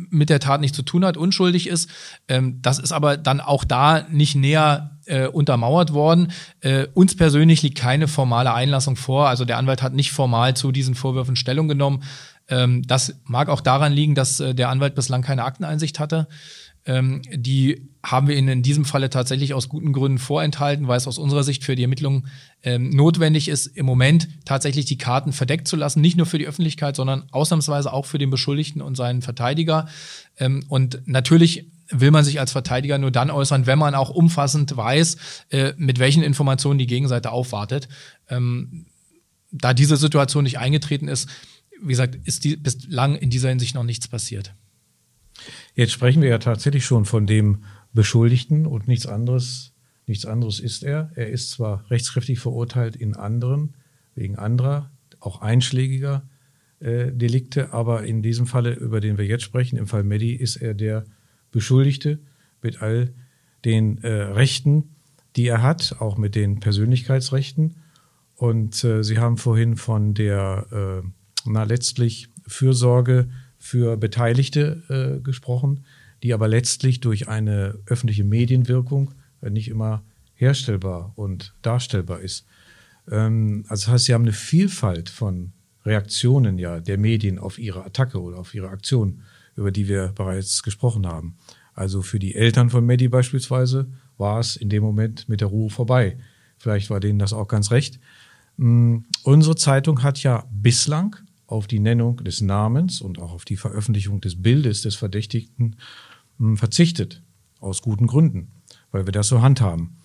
[0.09, 1.89] mit der Tat nichts zu tun hat, unschuldig ist.
[2.27, 6.31] Ähm, das ist aber dann auch da nicht näher äh, untermauert worden.
[6.61, 9.27] Äh, uns persönlich liegt keine formale Einlassung vor.
[9.27, 12.03] Also der Anwalt hat nicht formal zu diesen Vorwürfen Stellung genommen.
[12.47, 16.27] Ähm, das mag auch daran liegen, dass äh, der Anwalt bislang keine Akteneinsicht hatte.
[16.85, 21.07] Ähm, die haben wir Ihnen in diesem Falle tatsächlich aus guten Gründen vorenthalten, weil es
[21.07, 22.27] aus unserer Sicht für die Ermittlungen
[22.63, 26.47] ähm, notwendig ist, im Moment tatsächlich die Karten verdeckt zu lassen, nicht nur für die
[26.47, 29.87] Öffentlichkeit, sondern ausnahmsweise auch für den Beschuldigten und seinen Verteidiger.
[30.37, 34.75] Ähm, und natürlich will man sich als Verteidiger nur dann äußern, wenn man auch umfassend
[34.75, 35.17] weiß,
[35.49, 37.87] äh, mit welchen Informationen die Gegenseite aufwartet.
[38.29, 38.85] Ähm,
[39.51, 41.29] da diese Situation nicht eingetreten ist,
[41.81, 44.53] wie gesagt, ist die, bislang in dieser Hinsicht noch nichts passiert.
[45.73, 49.73] Jetzt sprechen wir ja tatsächlich schon von dem Beschuldigten und nichts anderes,
[50.07, 51.11] nichts anderes ist er.
[51.15, 53.75] Er ist zwar rechtskräftig verurteilt in anderen,
[54.15, 56.27] wegen anderer, auch einschlägiger
[56.79, 60.57] äh, Delikte, aber in diesem Falle, über den wir jetzt sprechen, im Fall Medi, ist
[60.57, 61.05] er der
[61.51, 62.19] Beschuldigte
[62.61, 63.13] mit all
[63.63, 64.95] den äh, Rechten,
[65.35, 67.75] die er hat, auch mit den Persönlichkeitsrechten.
[68.35, 71.07] Und äh, Sie haben vorhin von der, äh,
[71.45, 73.29] na letztlich Fürsorge
[73.65, 75.85] für Beteiligte äh, gesprochen,
[76.21, 80.03] die aber letztlich durch eine öffentliche Medienwirkung äh, nicht immer
[80.35, 82.45] herstellbar und darstellbar ist.
[83.09, 85.51] Ähm, also das heißt, Sie haben eine Vielfalt von
[85.83, 89.21] Reaktionen ja der Medien auf ihre Attacke oder auf ihre Aktion,
[89.55, 91.35] über die wir bereits gesprochen haben.
[91.73, 93.87] Also für die Eltern von Medi beispielsweise
[94.19, 96.19] war es in dem Moment mit der Ruhe vorbei.
[96.59, 97.99] Vielleicht war denen das auch ganz recht.
[98.59, 101.15] Ähm, unsere Zeitung hat ja bislang
[101.47, 105.77] auf die Nennung des Namens und auch auf die Veröffentlichung des Bildes des Verdächtigten
[106.37, 107.21] hm, verzichtet.
[107.59, 108.51] Aus guten Gründen,
[108.91, 109.97] weil wir das so handhaben.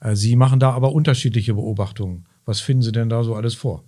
[0.00, 2.26] Äh, Sie machen da aber unterschiedliche Beobachtungen.
[2.44, 3.84] Was finden Sie denn da so alles vor?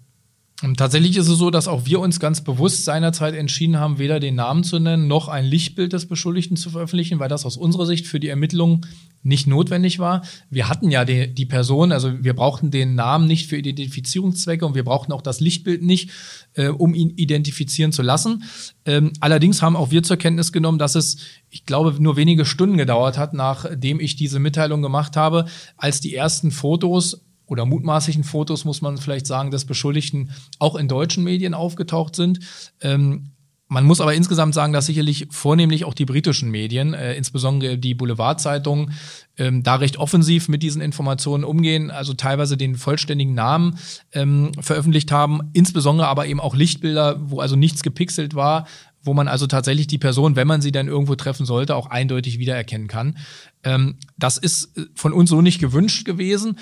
[0.76, 4.34] Tatsächlich ist es so, dass auch wir uns ganz bewusst seinerzeit entschieden haben, weder den
[4.34, 8.08] Namen zu nennen, noch ein Lichtbild des Beschuldigten zu veröffentlichen, weil das aus unserer Sicht
[8.08, 8.84] für die Ermittlungen
[9.22, 10.22] nicht notwendig war.
[10.50, 14.74] Wir hatten ja die, die Person, also wir brauchten den Namen nicht für Identifizierungszwecke und
[14.74, 16.10] wir brauchten auch das Lichtbild nicht,
[16.54, 18.42] äh, um ihn identifizieren zu lassen.
[18.84, 21.18] Ähm, allerdings haben auch wir zur Kenntnis genommen, dass es,
[21.50, 25.44] ich glaube, nur wenige Stunden gedauert hat, nachdem ich diese Mitteilung gemacht habe,
[25.76, 30.88] als die ersten Fotos oder mutmaßlichen Fotos, muss man vielleicht sagen, des Beschuldigten auch in
[30.88, 32.40] deutschen Medien aufgetaucht sind.
[32.80, 33.32] Ähm,
[33.70, 37.94] man muss aber insgesamt sagen, dass sicherlich vornehmlich auch die britischen Medien, äh, insbesondere die
[37.94, 38.94] Boulevardzeitungen,
[39.36, 43.78] ähm, da recht offensiv mit diesen Informationen umgehen, also teilweise den vollständigen Namen
[44.12, 48.66] ähm, veröffentlicht haben, insbesondere aber eben auch Lichtbilder, wo also nichts gepixelt war,
[49.02, 52.38] wo man also tatsächlich die Person, wenn man sie dann irgendwo treffen sollte, auch eindeutig
[52.38, 53.18] wiedererkennen kann.
[53.64, 56.58] Ähm, das ist äh, von uns so nicht gewünscht gewesen.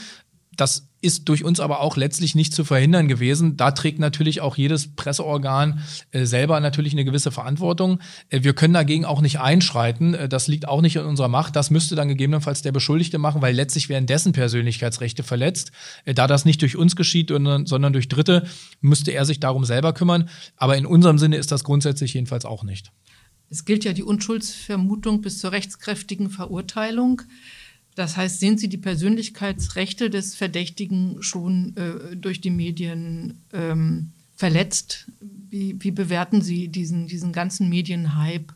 [0.56, 3.56] Das ist durch uns aber auch letztlich nicht zu verhindern gewesen.
[3.56, 8.00] Da trägt natürlich auch jedes Presseorgan äh, selber natürlich eine gewisse Verantwortung.
[8.30, 10.14] Äh, wir können dagegen auch nicht einschreiten.
[10.14, 11.54] Äh, das liegt auch nicht in unserer Macht.
[11.54, 15.70] Das müsste dann gegebenenfalls der Beschuldigte machen, weil letztlich werden dessen Persönlichkeitsrechte verletzt.
[16.04, 18.46] Äh, da das nicht durch uns geschieht, sondern durch Dritte,
[18.80, 20.28] müsste er sich darum selber kümmern.
[20.56, 22.90] Aber in unserem Sinne ist das grundsätzlich jedenfalls auch nicht.
[23.48, 27.22] Es gilt ja die Unschuldsvermutung bis zur rechtskräftigen Verurteilung.
[27.96, 35.10] Das heißt, sehen Sie die Persönlichkeitsrechte des Verdächtigen schon äh, durch die Medien ähm, verletzt?
[35.20, 38.54] Wie, wie, bewerten Sie diesen, diesen ganzen Medienhype?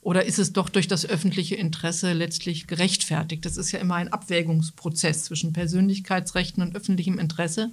[0.00, 3.44] Oder ist es doch durch das öffentliche Interesse letztlich gerechtfertigt?
[3.44, 7.70] Das ist ja immer ein Abwägungsprozess zwischen Persönlichkeitsrechten und öffentlichem Interesse.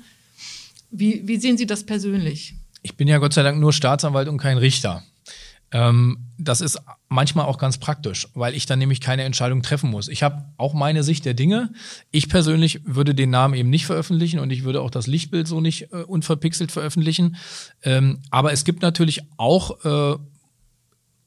[0.92, 2.56] Wie, wie sehen Sie das persönlich?
[2.82, 5.04] Ich bin ja Gott sei Dank nur Staatsanwalt und kein Richter.
[5.72, 10.08] Ähm, das ist manchmal auch ganz praktisch, weil ich dann nämlich keine Entscheidung treffen muss.
[10.08, 11.72] Ich habe auch meine Sicht der Dinge.
[12.12, 15.62] Ich persönlich würde den Namen eben nicht veröffentlichen und ich würde auch das Lichtbild so
[15.62, 17.38] nicht äh, unverpixelt veröffentlichen.
[17.84, 20.18] Ähm, aber es gibt natürlich auch äh,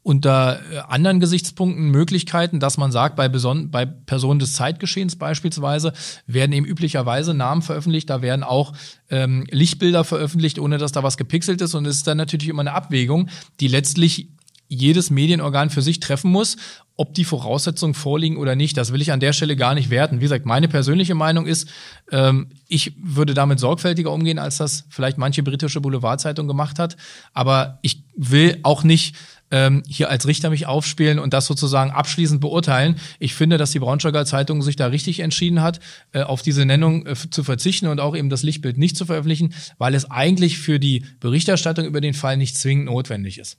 [0.02, 5.92] unter äh, anderen Gesichtspunkten Möglichkeiten, dass man sagt, bei, bei Personen des Zeitgeschehens beispielsweise
[6.26, 8.72] werden eben üblicherweise Namen veröffentlicht, da werden auch
[9.10, 11.74] ähm, Lichtbilder veröffentlicht, ohne dass da was gepixelt ist.
[11.74, 13.28] Und es ist dann natürlich immer eine Abwägung,
[13.60, 14.30] die letztlich
[14.70, 16.56] jedes Medienorgan für sich treffen muss,
[16.96, 18.76] ob die Voraussetzungen vorliegen oder nicht.
[18.76, 20.18] Das will ich an der Stelle gar nicht werten.
[20.18, 21.68] Wie gesagt, meine persönliche Meinung ist,
[22.12, 26.96] ähm, ich würde damit sorgfältiger umgehen, als das vielleicht manche britische Boulevardzeitung gemacht hat.
[27.32, 29.16] Aber ich will auch nicht
[29.50, 32.96] ähm, hier als Richter mich aufspielen und das sozusagen abschließend beurteilen.
[33.18, 35.80] Ich finde, dass die Braunschweiger Zeitung sich da richtig entschieden hat,
[36.12, 39.54] äh, auf diese Nennung äh, zu verzichten und auch eben das Lichtbild nicht zu veröffentlichen,
[39.78, 43.58] weil es eigentlich für die Berichterstattung über den Fall nicht zwingend notwendig ist.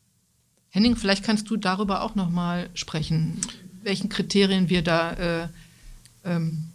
[0.71, 3.39] Henning, vielleicht kannst du darüber auch noch mal sprechen,
[3.83, 5.47] welchen Kriterien wir da äh,
[6.23, 6.69] ähm,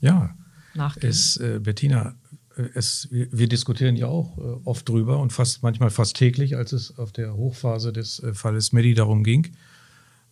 [0.00, 0.34] ja,
[0.74, 1.10] nachgehen.
[1.10, 2.14] Es, äh, Bettina,
[2.56, 6.56] äh, es, wir, wir, diskutieren ja auch äh, oft drüber und fast manchmal fast täglich,
[6.56, 9.56] als es auf der Hochphase des äh, Falles Medi darum ging.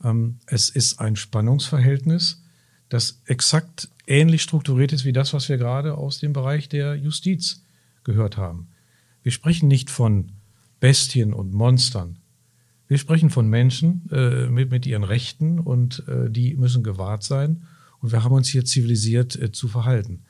[0.05, 2.43] Ähm, es ist ein Spannungsverhältnis,
[2.89, 7.63] das exakt ähnlich strukturiert ist wie das, was wir gerade aus dem Bereich der Justiz
[8.05, 8.69] gehört haben.
[9.25, 10.31] Wir sprechen nicht von
[10.79, 12.19] Bestien und Monstern,
[12.87, 17.65] wir sprechen von Menschen äh, mit, mit ihren Rechten und äh, die müssen gewahrt sein.
[18.01, 20.25] Und wir haben uns hier zivilisiert äh, zu verhalten.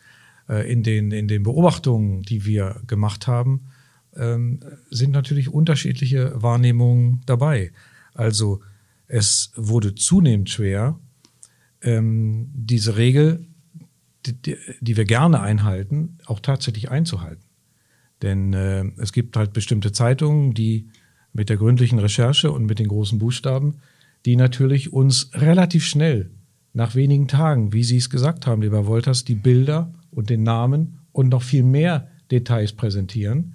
[0.49, 3.67] Äh, in, den, in den Beobachtungen, die wir gemacht haben,
[4.15, 7.73] ähm, sind natürlich unterschiedliche Wahrnehmungen dabei.
[8.13, 8.61] Also
[9.07, 10.99] es wurde zunehmend schwer,
[11.83, 13.47] ähm, diese Regel,
[14.27, 17.45] die, die, wir gerne einhalten, auch tatsächlich einzuhalten.
[18.23, 20.89] Denn äh, es gibt halt bestimmte Zeitungen, die
[21.35, 23.75] mit der gründlichen Recherche und mit den großen Buchstaben,
[24.25, 26.31] die natürlich uns relativ schnell,
[26.73, 31.01] nach wenigen Tagen, wie Sie es gesagt haben, lieber Wolters, die Bilder und den Namen
[31.13, 33.55] und noch viel mehr Details präsentieren,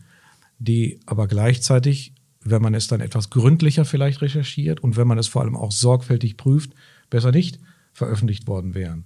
[0.59, 5.27] die aber gleichzeitig, wenn man es dann etwas gründlicher vielleicht recherchiert und wenn man es
[5.27, 6.71] vor allem auch sorgfältig prüft,
[7.09, 7.59] besser nicht
[7.93, 9.05] veröffentlicht worden wären.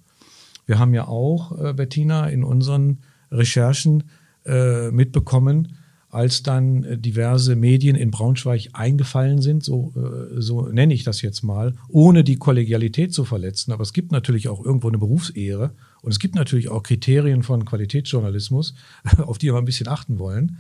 [0.66, 3.00] Wir haben ja auch, äh, Bettina, in unseren
[3.32, 4.04] Recherchen
[4.46, 5.78] äh, mitbekommen,
[6.14, 11.24] als dann äh, diverse Medien in Braunschweig eingefallen sind, so, äh, so nenne ich das
[11.24, 13.72] jetzt mal, ohne die Kollegialität zu verletzen.
[13.72, 15.72] Aber es gibt natürlich auch irgendwo eine Berufsehre
[16.04, 18.76] und es gibt natürlich auch Kriterien von Qualitätsjournalismus,
[19.18, 20.60] auf die wir ein bisschen achten wollen.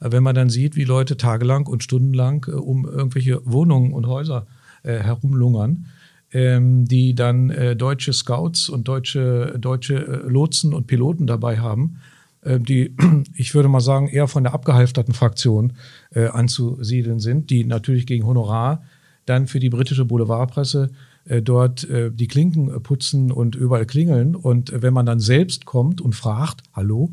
[0.00, 4.46] Äh, wenn man dann sieht, wie Leute tagelang und stundenlang um irgendwelche Wohnungen und Häuser
[4.84, 5.86] herumlungern,
[6.32, 11.98] ähm, die dann deutsche Scouts und deutsche, deutsche Lotsen und Piloten dabei haben,
[12.44, 12.94] die,
[13.34, 15.74] ich würde mal sagen, eher von der abgehalfterten Fraktion
[16.10, 18.82] äh, anzusiedeln sind, die natürlich gegen Honorar
[19.26, 20.90] dann für die britische Boulevardpresse
[21.26, 24.34] äh, dort äh, die Klinken putzen und überall klingeln.
[24.34, 27.12] Und wenn man dann selbst kommt und fragt, hallo,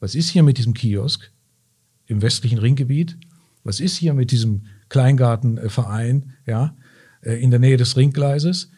[0.00, 1.30] was ist hier mit diesem Kiosk
[2.06, 3.18] im westlichen Ringgebiet?
[3.64, 6.74] Was ist hier mit diesem Kleingartenverein, ja,
[7.20, 8.70] äh, in der Nähe des Ringgleises?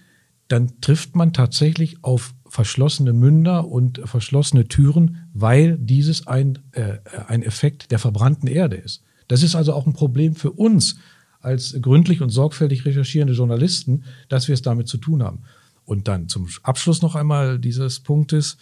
[0.48, 7.42] Dann trifft man tatsächlich auf verschlossene Münder und verschlossene Türen, weil dieses ein, äh, ein
[7.42, 9.02] Effekt der verbrannten Erde ist.
[9.26, 10.94] Das ist also auch ein Problem für uns
[11.40, 15.40] als gründlich und sorgfältig recherchierende Journalisten, dass wir es damit zu tun haben.
[15.84, 18.56] Und dann zum Abschluss noch einmal dieses Punktes,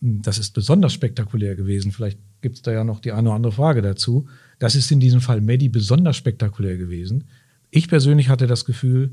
[0.00, 3.52] das ist besonders spektakulär gewesen, vielleicht gibt es da ja noch die eine oder andere
[3.52, 4.26] Frage dazu.
[4.58, 7.24] Das ist in diesem Fall Medi besonders spektakulär gewesen.
[7.68, 9.12] Ich persönlich hatte das Gefühl,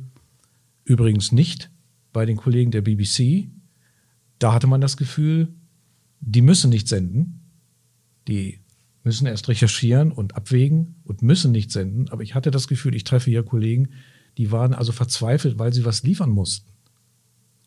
[0.86, 1.70] übrigens nicht
[2.14, 3.50] bei den Kollegen der BBC,
[4.44, 5.54] da hatte man das Gefühl,
[6.20, 7.50] die müssen nicht senden.
[8.28, 8.60] Die
[9.04, 12.10] müssen erst recherchieren und abwägen und müssen nicht senden.
[12.10, 13.90] Aber ich hatte das Gefühl, ich treffe hier Kollegen,
[14.38, 16.70] die waren also verzweifelt, weil sie was liefern mussten.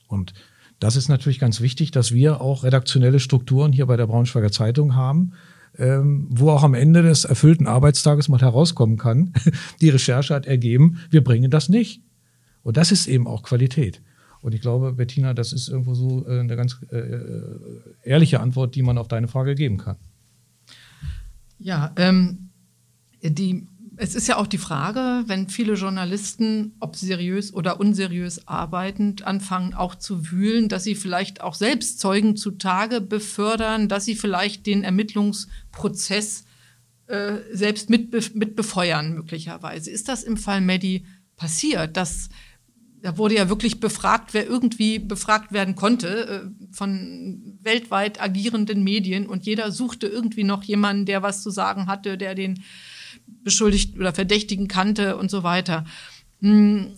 [0.07, 0.35] Und
[0.79, 4.95] das ist natürlich ganz wichtig, dass wir auch redaktionelle Strukturen hier bei der Braunschweiger Zeitung
[4.95, 5.33] haben,
[5.79, 9.33] ähm, wo auch am Ende des erfüllten Arbeitstages mal herauskommen kann,
[9.81, 12.03] die Recherche hat ergeben, wir bringen das nicht.
[12.62, 14.03] Und das ist eben auch Qualität.
[14.42, 17.59] Und ich glaube, Bettina, das ist irgendwo so äh, eine ganz äh, äh,
[18.05, 19.96] ehrliche Antwort, die man auf deine Frage geben kann.
[21.59, 22.51] Ja, ähm,
[23.22, 29.27] die es ist ja auch die Frage, wenn viele Journalisten, ob seriös oder unseriös arbeitend,
[29.27, 34.66] anfangen auch zu wühlen, dass sie vielleicht auch selbst Zeugen zutage befördern, dass sie vielleicht
[34.66, 36.44] den Ermittlungsprozess
[37.07, 39.90] äh, selbst mit, mit befeuern, möglicherweise.
[39.90, 41.96] Ist das im Fall Medi passiert?
[41.96, 42.29] Das,
[43.07, 49.29] da wurde ja wirklich befragt, wer irgendwie befragt werden konnte äh, von weltweit agierenden Medien
[49.29, 52.64] und jeder suchte irgendwie noch jemanden, der was zu sagen hatte, der den
[53.45, 55.85] beschuldigt oder Verdächtigen kannte und so weiter.
[56.40, 56.88] Hm,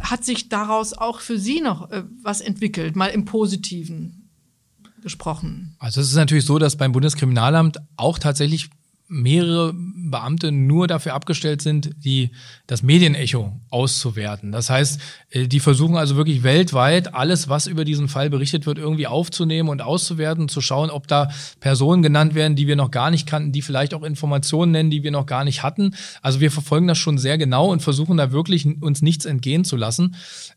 [0.00, 4.30] hat sich daraus auch für Sie noch äh, was entwickelt, mal im Positiven
[5.02, 5.76] gesprochen?
[5.78, 8.70] Also es ist natürlich so, dass beim Bundeskriminalamt auch tatsächlich
[9.10, 12.30] mehrere Beamte nur dafür abgestellt sind, die
[12.68, 14.52] das Medienecho auszuwerten.
[14.52, 18.78] Das heißt, äh, die versuchen also wirklich weltweit alles, was über diesen Fall berichtet wird,
[18.78, 23.10] irgendwie aufzunehmen und auszuwerten, zu schauen, ob da Personen genannt werden, die wir noch gar
[23.10, 25.94] nicht kannten, die vielleicht auch Informationen nennen, die wir noch gar nicht hatten.
[26.22, 29.76] Also wir verfolgen das schon sehr genau und versuchen da wirklich uns nichts entgehen zu
[29.76, 30.14] lassen.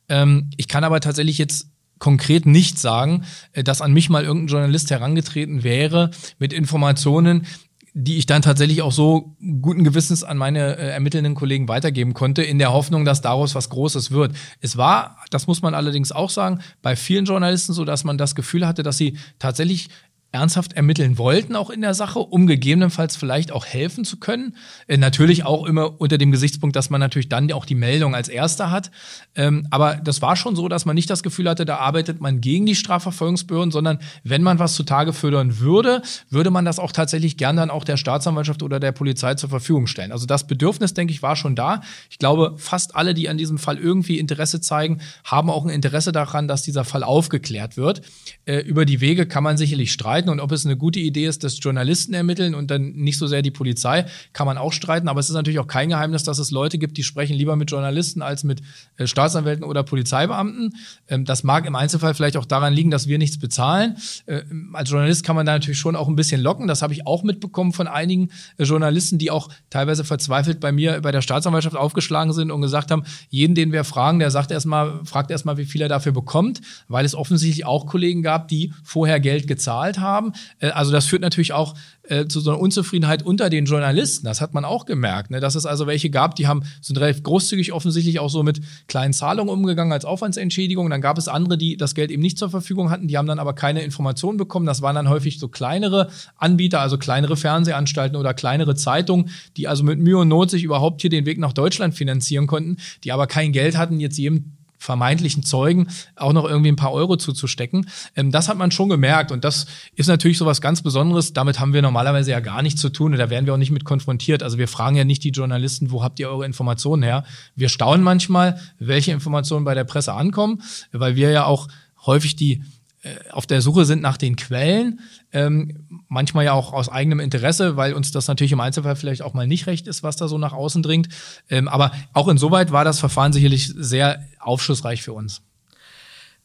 [0.09, 4.49] Ähm, ich kann aber tatsächlich jetzt konkret nicht sagen, äh, dass an mich mal irgendein
[4.49, 7.47] Journalist herangetreten wäre mit Informationen,
[7.93, 12.41] die ich dann tatsächlich auch so guten Gewissens an meine äh, ermittelnden Kollegen weitergeben konnte,
[12.41, 14.35] in der Hoffnung, dass daraus was Großes wird.
[14.61, 18.33] Es war, das muss man allerdings auch sagen, bei vielen Journalisten so, dass man das
[18.33, 19.89] Gefühl hatte, dass sie tatsächlich
[20.33, 24.55] ernsthaft ermitteln wollten, auch in der Sache, um gegebenenfalls vielleicht auch helfen zu können.
[24.87, 28.29] Äh, natürlich auch immer unter dem Gesichtspunkt, dass man natürlich dann auch die Meldung als
[28.29, 28.89] erster hat.
[29.35, 32.41] Ähm, aber das war schon so, dass man nicht das Gefühl hatte, da arbeitet man
[32.41, 37.37] gegen die Strafverfolgungsbehörden, sondern wenn man was zutage fördern würde, würde man das auch tatsächlich
[37.37, 40.11] gern dann auch der Staatsanwaltschaft oder der Polizei zur Verfügung stellen.
[40.11, 41.81] Also das Bedürfnis, denke ich, war schon da.
[42.09, 46.11] Ich glaube, fast alle, die an diesem Fall irgendwie Interesse zeigen, haben auch ein Interesse
[46.11, 48.01] daran, dass dieser Fall aufgeklärt wird.
[48.45, 51.25] Äh, über die Wege kann man sicherlich streiten streiten und ob es eine gute Idee
[51.25, 55.07] ist, dass Journalisten ermitteln und dann nicht so sehr die Polizei, kann man auch streiten.
[55.07, 57.71] Aber es ist natürlich auch kein Geheimnis, dass es Leute gibt, die sprechen lieber mit
[57.71, 58.61] Journalisten als mit
[58.97, 60.73] äh, Staatsanwälten oder Polizeibeamten.
[61.07, 63.97] Ähm, das mag im Einzelfall vielleicht auch daran liegen, dass wir nichts bezahlen.
[64.25, 64.41] Äh,
[64.73, 66.67] als Journalist kann man da natürlich schon auch ein bisschen locken.
[66.67, 71.01] Das habe ich auch mitbekommen von einigen äh, Journalisten, die auch teilweise verzweifelt bei mir
[71.01, 75.03] bei der Staatsanwaltschaft aufgeschlagen sind und gesagt haben, jeden, den wir fragen, der sagt erstmal,
[75.05, 79.19] fragt erstmal, wie viel er dafür bekommt, weil es offensichtlich auch Kollegen gab, die vorher
[79.19, 80.33] Geld gezahlt haben haben.
[80.59, 84.25] Äh, also das führt natürlich auch äh, zu so einer Unzufriedenheit unter den Journalisten.
[84.25, 85.39] Das hat man auch gemerkt, ne?
[85.39, 89.13] dass es also welche gab, die haben sind relativ großzügig offensichtlich auch so mit kleinen
[89.13, 90.89] Zahlungen umgegangen als Aufwandsentschädigung.
[90.89, 93.39] Dann gab es andere, die das Geld eben nicht zur Verfügung hatten, die haben dann
[93.39, 94.65] aber keine Informationen bekommen.
[94.65, 99.83] Das waren dann häufig so kleinere Anbieter, also kleinere Fernsehanstalten oder kleinere Zeitungen, die also
[99.83, 103.27] mit Mühe und Not sich überhaupt hier den Weg nach Deutschland finanzieren konnten, die aber
[103.27, 107.89] kein Geld hatten, jetzt jedem vermeintlichen Zeugen auch noch irgendwie ein paar Euro zuzustecken.
[108.15, 109.65] Ähm, das hat man schon gemerkt und das
[109.95, 111.33] ist natürlich so was ganz Besonderes.
[111.33, 113.71] Damit haben wir normalerweise ja gar nichts zu tun und da werden wir auch nicht
[113.71, 114.43] mit konfrontiert.
[114.43, 117.23] Also wir fragen ja nicht die Journalisten, wo habt ihr eure Informationen her?
[117.55, 121.69] Wir staunen manchmal, welche Informationen bei der Presse ankommen, weil wir ja auch
[122.05, 122.61] häufig die
[123.03, 124.99] äh, auf der Suche sind nach den Quellen,
[125.33, 129.33] ähm, manchmal ja auch aus eigenem Interesse, weil uns das natürlich im Einzelfall vielleicht auch
[129.33, 131.09] mal nicht recht ist, was da so nach außen dringt.
[131.49, 135.41] Ähm, aber auch insoweit war das Verfahren sicherlich sehr aufschlussreich für uns.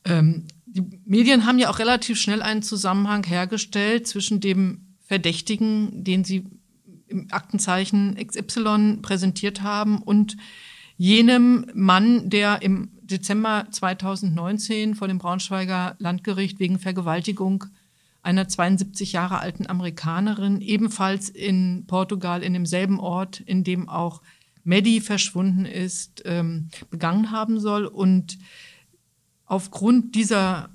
[0.05, 6.25] Ähm, die Medien haben ja auch relativ schnell einen Zusammenhang hergestellt zwischen dem Verdächtigen, den
[6.25, 6.47] sie
[7.09, 10.37] im Aktenzeichen XY präsentiert haben, und
[10.99, 17.65] jenem Mann, der im Dezember 2019 vor dem Braunschweiger Landgericht wegen Vergewaltigung
[18.29, 24.21] einer 72 Jahre alten Amerikanerin, ebenfalls in Portugal, in demselben Ort, in dem auch
[24.65, 27.87] Maddie verschwunden ist, ähm, begangen haben soll.
[27.87, 28.39] Und
[29.47, 30.69] aufgrund dieser,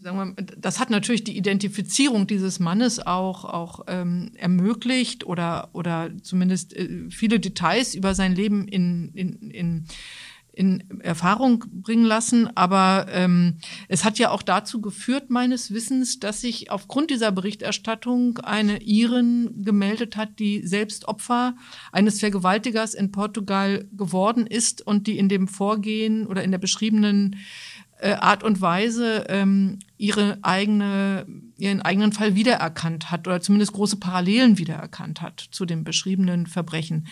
[0.00, 6.10] sagen wir, das hat natürlich die Identifizierung dieses Mannes auch, auch ähm, ermöglicht oder, oder
[6.22, 9.84] zumindest äh, viele Details über sein Leben in, in, in
[10.56, 12.48] in Erfahrung bringen lassen.
[12.56, 18.38] Aber ähm, es hat ja auch dazu geführt, meines Wissens, dass sich aufgrund dieser Berichterstattung
[18.38, 21.54] eine Iren gemeldet hat, die selbst Opfer
[21.92, 27.36] eines Vergewaltigers in Portugal geworden ist und die in dem Vorgehen oder in der beschriebenen
[27.98, 31.26] äh, Art und Weise ähm, ihre eigene,
[31.58, 37.08] ihren eigenen Fall wiedererkannt hat oder zumindest große Parallelen wiedererkannt hat zu den beschriebenen Verbrechen.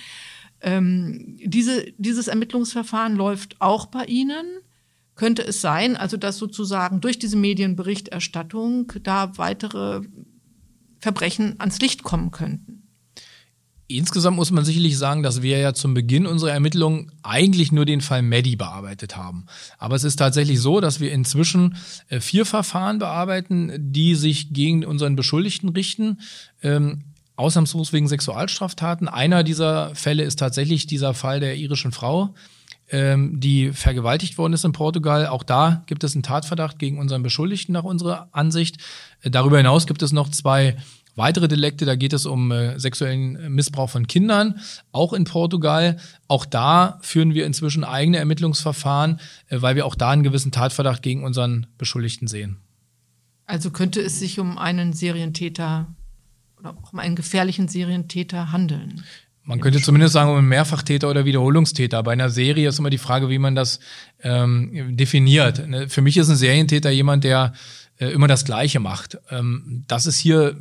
[0.64, 4.46] Ähm, diese, dieses Ermittlungsverfahren läuft auch bei Ihnen.
[5.14, 10.00] Könnte es sein, also dass sozusagen durch diese Medienberichterstattung da weitere
[10.98, 12.88] Verbrechen ans Licht kommen könnten?
[13.86, 18.00] Insgesamt muss man sicherlich sagen, dass wir ja zum Beginn unserer Ermittlungen eigentlich nur den
[18.00, 19.44] Fall Maddie bearbeitet haben.
[19.76, 21.76] Aber es ist tatsächlich so, dass wir inzwischen
[22.08, 26.20] äh, vier Verfahren bearbeiten, die sich gegen unseren Beschuldigten richten.
[26.62, 27.04] Ähm,
[27.36, 29.08] ausnahmslos wegen Sexualstraftaten.
[29.08, 32.34] Einer dieser Fälle ist tatsächlich dieser Fall der irischen Frau,
[32.90, 35.26] ähm, die vergewaltigt worden ist in Portugal.
[35.26, 38.78] Auch da gibt es einen Tatverdacht gegen unseren Beschuldigten nach unserer Ansicht.
[39.22, 40.76] Äh, darüber hinaus gibt es noch zwei
[41.16, 44.60] weitere Delikte, da geht es um äh, sexuellen Missbrauch von Kindern,
[44.92, 45.96] auch in Portugal.
[46.28, 51.02] Auch da führen wir inzwischen eigene Ermittlungsverfahren, äh, weil wir auch da einen gewissen Tatverdacht
[51.02, 52.58] gegen unseren Beschuldigten sehen.
[53.46, 55.94] Also könnte es sich um einen Serientäter
[56.64, 59.04] oder auch um einen gefährlichen Serientäter handeln?
[59.46, 62.02] Man könnte zumindest sagen, um einen Mehrfachtäter oder Wiederholungstäter.
[62.02, 63.78] Bei einer Serie ist immer die Frage, wie man das
[64.22, 65.68] ähm, definiert.
[65.68, 67.52] Ne, für mich ist ein Serientäter jemand, der
[67.98, 69.18] äh, immer das Gleiche macht.
[69.30, 70.56] Ähm, das ist hier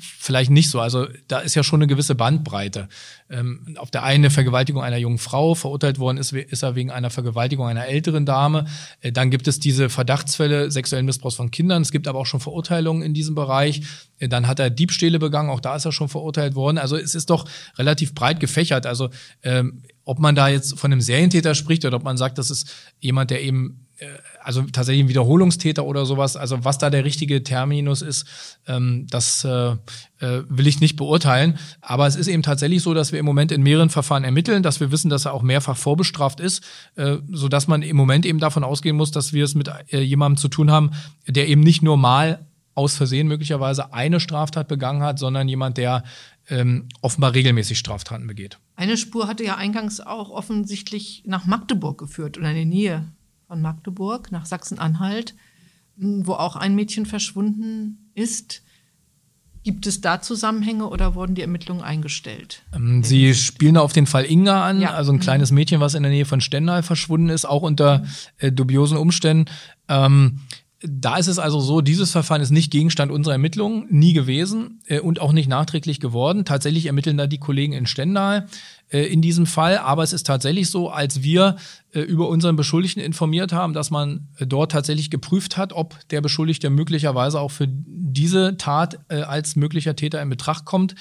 [0.00, 0.80] vielleicht nicht so.
[0.80, 2.88] Also da ist ja schon eine gewisse Bandbreite.
[3.30, 7.10] Ähm, auf der einen Vergewaltigung einer jungen Frau, verurteilt worden ist, ist er wegen einer
[7.10, 8.66] Vergewaltigung einer älteren Dame.
[9.00, 11.82] Äh, dann gibt es diese Verdachtsfälle sexuellen Missbrauchs von Kindern.
[11.82, 13.82] Es gibt aber auch schon Verurteilungen in diesem Bereich.
[14.18, 16.78] Äh, dann hat er Diebstähle begangen, auch da ist er schon verurteilt worden.
[16.78, 18.86] Also es ist doch relativ breit gefächert.
[18.86, 19.10] Also
[19.42, 22.70] ähm, ob man da jetzt von einem Serientäter spricht oder ob man sagt, das ist
[23.00, 24.06] jemand, der eben äh,
[24.44, 28.26] also tatsächlich ein Wiederholungstäter oder sowas, also was da der richtige Terminus ist,
[28.68, 29.76] ähm, das äh,
[30.20, 31.58] äh, will ich nicht beurteilen.
[31.80, 34.80] Aber es ist eben tatsächlich so, dass wir im Moment in mehreren Verfahren ermitteln, dass
[34.80, 36.62] wir wissen, dass er auch mehrfach vorbestraft ist,
[36.96, 40.00] äh, so dass man im Moment eben davon ausgehen muss, dass wir es mit äh,
[40.00, 40.90] jemandem zu tun haben,
[41.26, 46.04] der eben nicht nur mal aus Versehen möglicherweise eine Straftat begangen hat, sondern jemand, der
[46.50, 48.58] ähm, offenbar regelmäßig Straftaten begeht.
[48.76, 53.08] Eine Spur hatte ja eingangs auch offensichtlich nach Magdeburg geführt oder in der Nähe
[53.54, 55.36] von Magdeburg nach Sachsen-Anhalt,
[55.96, 58.62] wo auch ein Mädchen verschwunden ist.
[59.62, 62.64] Gibt es da Zusammenhänge oder wurden die Ermittlungen eingestellt?
[62.74, 64.90] Ähm, Sie spielen auf den Fall Inga an, ja.
[64.90, 65.54] also ein kleines mhm.
[65.54, 68.04] Mädchen, was in der Nähe von Stendal verschwunden ist, auch unter
[68.38, 69.48] äh, dubiosen Umständen.
[69.88, 70.40] Ähm,
[70.86, 75.00] da ist es also so, dieses Verfahren ist nicht Gegenstand unserer Ermittlungen, nie gewesen äh,
[75.00, 76.44] und auch nicht nachträglich geworden.
[76.44, 78.46] Tatsächlich ermitteln da die Kollegen in Stendal
[78.90, 81.56] äh, in diesem Fall, aber es ist tatsächlich so, als wir
[81.92, 86.68] äh, über unseren Beschuldigten informiert haben, dass man dort tatsächlich geprüft hat, ob der Beschuldigte
[86.68, 90.94] möglicherweise auch für diese Tat äh, als möglicher Täter in Betracht kommt.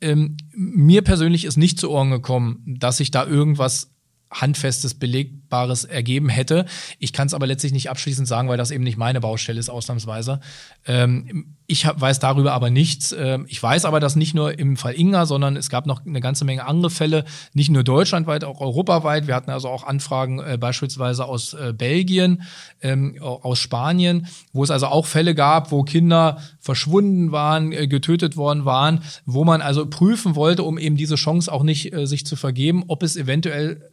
[0.00, 3.90] Ähm, mir persönlich ist nicht zu Ohren gekommen, dass sich da irgendwas
[4.30, 6.64] handfestes, belegbares ergeben hätte.
[6.98, 9.68] Ich kann es aber letztlich nicht abschließend sagen, weil das eben nicht meine Baustelle ist,
[9.68, 10.40] ausnahmsweise.
[10.86, 13.12] Ähm, ich hab, weiß darüber aber nichts.
[13.12, 16.20] Ähm, ich weiß aber, dass nicht nur im Fall Inga, sondern es gab noch eine
[16.20, 19.26] ganze Menge andere Fälle, nicht nur deutschlandweit, auch europaweit.
[19.26, 22.42] Wir hatten also auch Anfragen äh, beispielsweise aus äh, Belgien,
[22.82, 28.36] ähm, aus Spanien, wo es also auch Fälle gab, wo Kinder verschwunden waren, äh, getötet
[28.36, 32.26] worden waren, wo man also prüfen wollte, um eben diese Chance auch nicht äh, sich
[32.26, 33.90] zu vergeben, ob es eventuell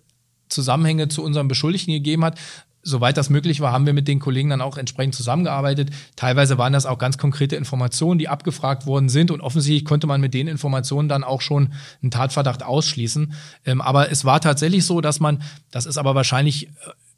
[0.50, 2.38] Zusammenhänge zu unseren Beschuldigten gegeben hat.
[2.84, 5.90] Soweit das möglich war, haben wir mit den Kollegen dann auch entsprechend zusammengearbeitet.
[6.16, 10.22] Teilweise waren das auch ganz konkrete Informationen, die abgefragt worden sind und offensichtlich konnte man
[10.22, 13.34] mit den Informationen dann auch schon einen Tatverdacht ausschließen.
[13.66, 16.72] Ähm, aber es war tatsächlich so, dass man, das ist aber wahrscheinlich äh,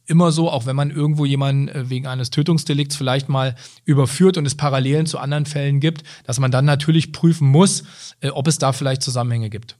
[0.09, 4.47] immer so, auch wenn man irgendwo jemanden äh, wegen eines Tötungsdelikts vielleicht mal überführt und
[4.47, 7.83] es Parallelen zu anderen Fällen gibt, dass man dann natürlich prüfen muss,
[8.21, 9.77] äh, ob es da vielleicht Zusammenhänge gibt.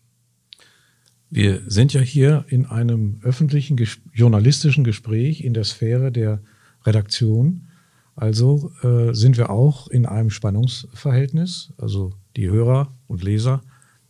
[1.31, 3.77] Wir sind ja hier in einem öffentlichen
[4.13, 6.41] journalistischen Gespräch in der Sphäre der
[6.85, 7.67] Redaktion.
[8.15, 11.71] Also äh, sind wir auch in einem Spannungsverhältnis.
[11.77, 13.61] Also die Hörer und Leser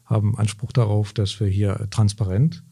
[0.05, 2.63] haben Anspruch darauf, dass wir hier transparent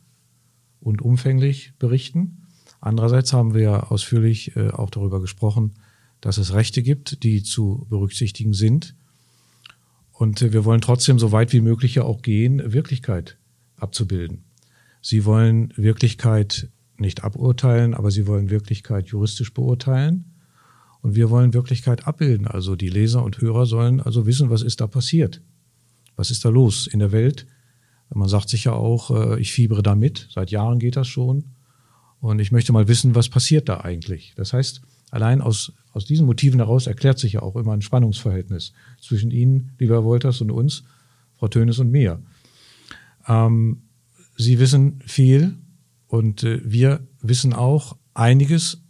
[0.80, 2.48] und umfänglich berichten.
[2.80, 5.74] Andererseits haben wir ausführlich äh, auch darüber gesprochen,
[6.22, 8.96] dass es Rechte gibt, die zu berücksichtigen sind.
[10.14, 13.38] Und äh, wir wollen trotzdem so weit wie möglich ja auch gehen, Wirklichkeit
[13.78, 14.44] abzubilden.
[15.02, 20.34] Sie wollen Wirklichkeit nicht aburteilen, aber sie wollen Wirklichkeit juristisch beurteilen.
[21.02, 22.48] Und wir wollen Wirklichkeit abbilden.
[22.48, 25.42] Also die Leser und Hörer sollen also wissen, was ist da passiert.
[26.16, 27.46] Was ist da los in der Welt?
[28.14, 30.28] Man sagt sich ja auch, äh, ich fiebere da mit.
[30.32, 31.46] Seit Jahren geht das schon.
[32.20, 34.34] Und ich möchte mal wissen, was passiert da eigentlich.
[34.36, 34.82] Das heißt,
[35.12, 39.72] allein aus, aus diesen Motiven heraus erklärt sich ja auch immer ein Spannungsverhältnis zwischen Ihnen,
[39.78, 40.84] lieber Wolters, und uns,
[41.38, 42.20] Frau Tönes und mir.
[43.28, 43.84] Ähm,
[44.36, 45.58] Sie wissen viel
[46.08, 48.84] und äh, wir wissen auch einiges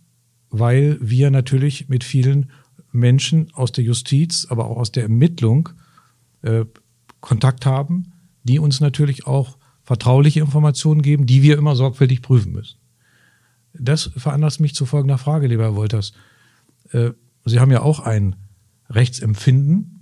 [0.49, 2.51] weil wir natürlich mit vielen
[2.91, 5.69] Menschen aus der Justiz, aber auch aus der Ermittlung
[6.41, 6.65] äh,
[7.19, 8.13] Kontakt haben,
[8.43, 12.77] die uns natürlich auch vertrauliche Informationen geben, die wir immer sorgfältig prüfen müssen.
[13.73, 16.13] Das veranlasst mich zu folgender Frage, lieber Herr Wolters.
[16.91, 17.11] Äh,
[17.45, 18.35] Sie haben ja auch ein
[18.89, 19.96] Rechtsempfinden.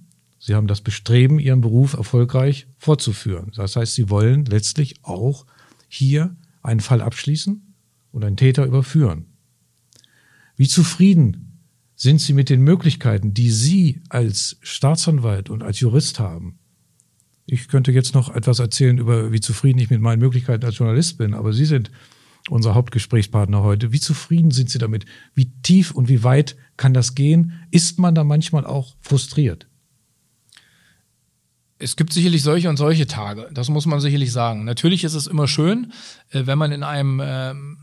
[0.46, 3.52] Sie haben das Bestreben, Ihren Beruf erfolgreich fortzuführen.
[3.56, 5.48] Das heißt, Sie wollen letztlich auch
[5.88, 7.74] hier einen Fall abschließen
[8.12, 9.26] und einen Täter überführen.
[10.56, 11.64] Wie zufrieden
[11.96, 16.60] sind Sie mit den Möglichkeiten, die Sie als Staatsanwalt und als Jurist haben?
[17.48, 21.18] Ich könnte jetzt noch etwas erzählen über, wie zufrieden ich mit meinen Möglichkeiten als Journalist
[21.18, 21.90] bin, aber Sie sind
[22.52, 23.92] unser Hauptgesprächspartner heute.
[23.92, 25.06] Wie zufrieden sind Sie damit?
[25.34, 27.54] Wie tief und wie weit kann das gehen?
[27.72, 29.68] Ist man da manchmal auch frustriert?
[31.78, 34.64] Es gibt sicherlich solche und solche Tage, das muss man sicherlich sagen.
[34.64, 35.92] Natürlich ist es immer schön,
[36.30, 37.78] äh, wenn man in einem ähm,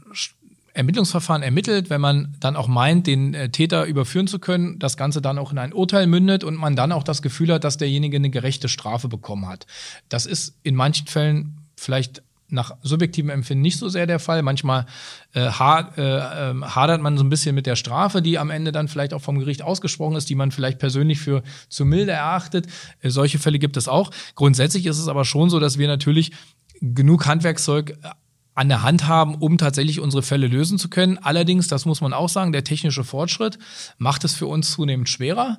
[0.75, 5.21] Ermittlungsverfahren ermittelt, wenn man dann auch meint, den äh, Täter überführen zu können, das Ganze
[5.21, 8.17] dann auch in ein Urteil mündet und man dann auch das Gefühl hat, dass derjenige
[8.17, 9.67] eine gerechte Strafe bekommen hat.
[10.09, 12.23] Das ist in manchen Fällen vielleicht
[12.53, 14.43] nach subjektivem Empfinden nicht so sehr der Fall.
[14.43, 14.87] Manchmal
[15.33, 18.73] äh, ha äh, äh, hadert man so ein bisschen mit der Strafe, die am Ende
[18.73, 22.67] dann vielleicht auch vom Gericht ausgesprochen ist, die man vielleicht persönlich für zu milde erachtet.
[23.01, 24.11] Äh, solche Fälle gibt es auch.
[24.35, 26.33] Grundsätzlich ist es aber schon so, dass wir natürlich
[26.81, 27.97] genug Handwerkszeug
[28.55, 31.19] an der Hand haben, um tatsächlich unsere Fälle lösen zu können.
[31.19, 33.59] Allerdings, das muss man auch sagen, der technische Fortschritt
[33.99, 35.59] macht es für uns zunehmend schwerer.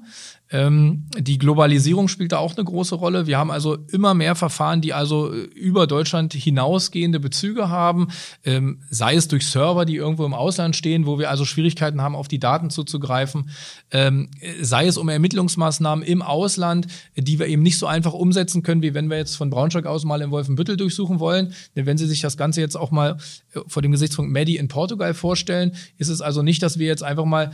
[0.53, 3.25] Ähm, die Globalisierung spielt da auch eine große Rolle.
[3.25, 8.09] Wir haben also immer mehr Verfahren, die also äh, über Deutschland hinausgehende Bezüge haben,
[8.45, 12.15] ähm, sei es durch Server, die irgendwo im Ausland stehen, wo wir also Schwierigkeiten haben,
[12.15, 13.49] auf die Daten zuzugreifen,
[13.89, 14.29] ähm,
[14.61, 16.85] sei es um Ermittlungsmaßnahmen im Ausland,
[17.17, 20.05] die wir eben nicht so einfach umsetzen können, wie wenn wir jetzt von Braunschweig aus
[20.05, 21.53] mal in Wolfenbüttel durchsuchen wollen.
[21.75, 23.17] Denn wenn Sie sich das Ganze jetzt auch mal
[23.53, 27.03] äh, vor dem Gesichtspunkt Medi in Portugal vorstellen, ist es also nicht, dass wir jetzt
[27.03, 27.51] einfach mal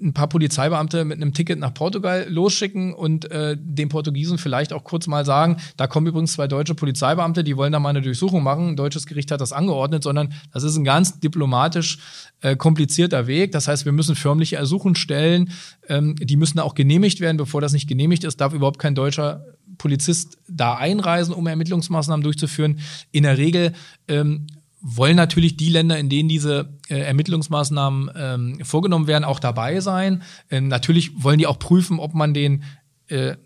[0.00, 4.84] ein paar Polizeibeamte mit einem Ticket nach Portugal losschicken und äh, den Portugiesen vielleicht auch
[4.84, 8.42] kurz mal sagen, da kommen übrigens zwei deutsche Polizeibeamte, die wollen da mal eine Durchsuchung
[8.42, 8.70] machen.
[8.70, 11.98] Ein deutsches Gericht hat das angeordnet, sondern das ist ein ganz diplomatisch
[12.40, 13.52] äh, komplizierter Weg.
[13.52, 15.50] Das heißt, wir müssen förmliche Ersuchen stellen.
[15.88, 17.36] Ähm, die müssen auch genehmigt werden.
[17.36, 19.44] Bevor das nicht genehmigt ist, darf überhaupt kein deutscher
[19.78, 22.80] Polizist da einreisen, um Ermittlungsmaßnahmen durchzuführen.
[23.12, 23.72] In der Regel
[24.08, 24.46] ähm,
[24.80, 30.22] wollen natürlich die Länder, in denen diese äh, Ermittlungsmaßnahmen ähm, vorgenommen werden, auch dabei sein.
[30.50, 32.64] Ähm, natürlich wollen die auch prüfen, ob man den
[33.08, 33.36] äh,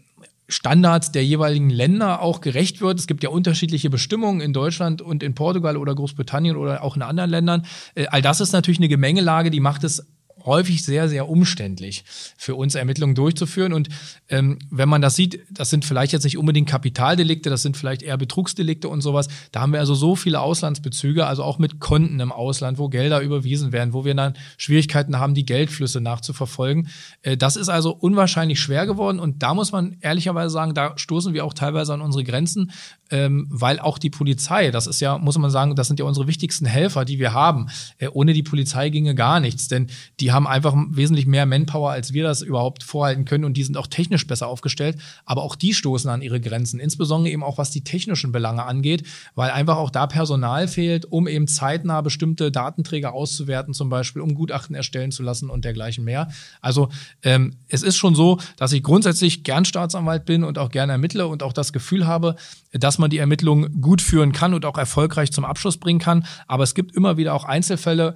[0.49, 2.99] Standards der jeweiligen Länder auch gerecht wird.
[2.99, 7.03] Es gibt ja unterschiedliche Bestimmungen in Deutschland und in Portugal oder Großbritannien oder auch in
[7.03, 7.66] anderen Ländern.
[7.95, 10.07] Äh, all das ist natürlich eine Gemengelage, die macht es
[10.49, 12.05] häufig sehr, sehr umständlich
[12.36, 13.72] für uns Ermittlungen durchzuführen.
[13.72, 13.88] Und
[14.28, 18.03] ähm, wenn man das sieht, das sind vielleicht jetzt nicht unbedingt Kapitaldelikte, das sind vielleicht
[18.03, 19.28] eher Betrugsdelikte und sowas.
[19.53, 23.20] Da haben wir also so viele Auslandsbezüge, also auch mit Konten im Ausland, wo Gelder
[23.20, 26.88] überwiesen werden, wo wir dann Schwierigkeiten haben, die Geldflüsse nachzuverfolgen.
[27.22, 29.20] Äh, das ist also unwahrscheinlich schwer geworden.
[29.20, 32.72] Und da muss man ehrlicherweise sagen, da stoßen wir auch teilweise an unsere Grenzen,
[33.11, 36.26] ähm, weil auch die Polizei, das ist ja, muss man sagen, das sind ja unsere
[36.26, 37.68] wichtigsten Helfer, die wir haben.
[37.99, 39.88] Äh, ohne die Polizei ginge gar nichts, denn
[40.20, 43.76] die haben einfach wesentlich mehr Manpower, als wir das überhaupt vorhalten können und die sind
[43.76, 44.99] auch technisch besser aufgestellt.
[45.24, 49.05] Aber auch die stoßen an ihre Grenzen, insbesondere eben auch was die technischen Belange angeht,
[49.34, 54.34] weil einfach auch da Personal fehlt, um eben zeitnah bestimmte Datenträger auszuwerten, zum Beispiel, um
[54.34, 56.28] Gutachten erstellen zu lassen und dergleichen mehr.
[56.61, 56.89] Also
[57.22, 61.26] ähm, es ist schon so, dass ich grundsätzlich gern Staatsanwalt bin und auch gerne ermittle
[61.26, 62.36] und auch das Gefühl habe,
[62.72, 66.24] dass man die Ermittlungen gut führen kann und auch erfolgreich zum Abschluss bringen kann.
[66.47, 68.14] Aber es gibt immer wieder auch Einzelfälle,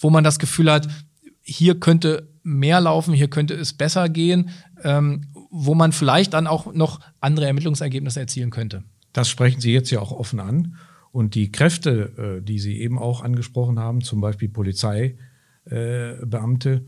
[0.00, 0.88] wo man das Gefühl hat,
[1.48, 4.50] hier könnte mehr laufen, hier könnte es besser gehen,
[4.84, 8.84] ähm, wo man vielleicht dann auch noch andere Ermittlungsergebnisse erzielen könnte.
[9.14, 10.76] Das sprechen Sie jetzt ja auch offen an.
[11.10, 15.16] Und die Kräfte, äh, die Sie eben auch angesprochen haben, zum Beispiel Polizeibeamte,
[16.70, 16.80] äh,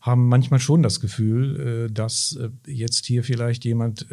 [0.00, 4.06] haben manchmal schon das Gefühl, äh, dass jetzt hier vielleicht jemand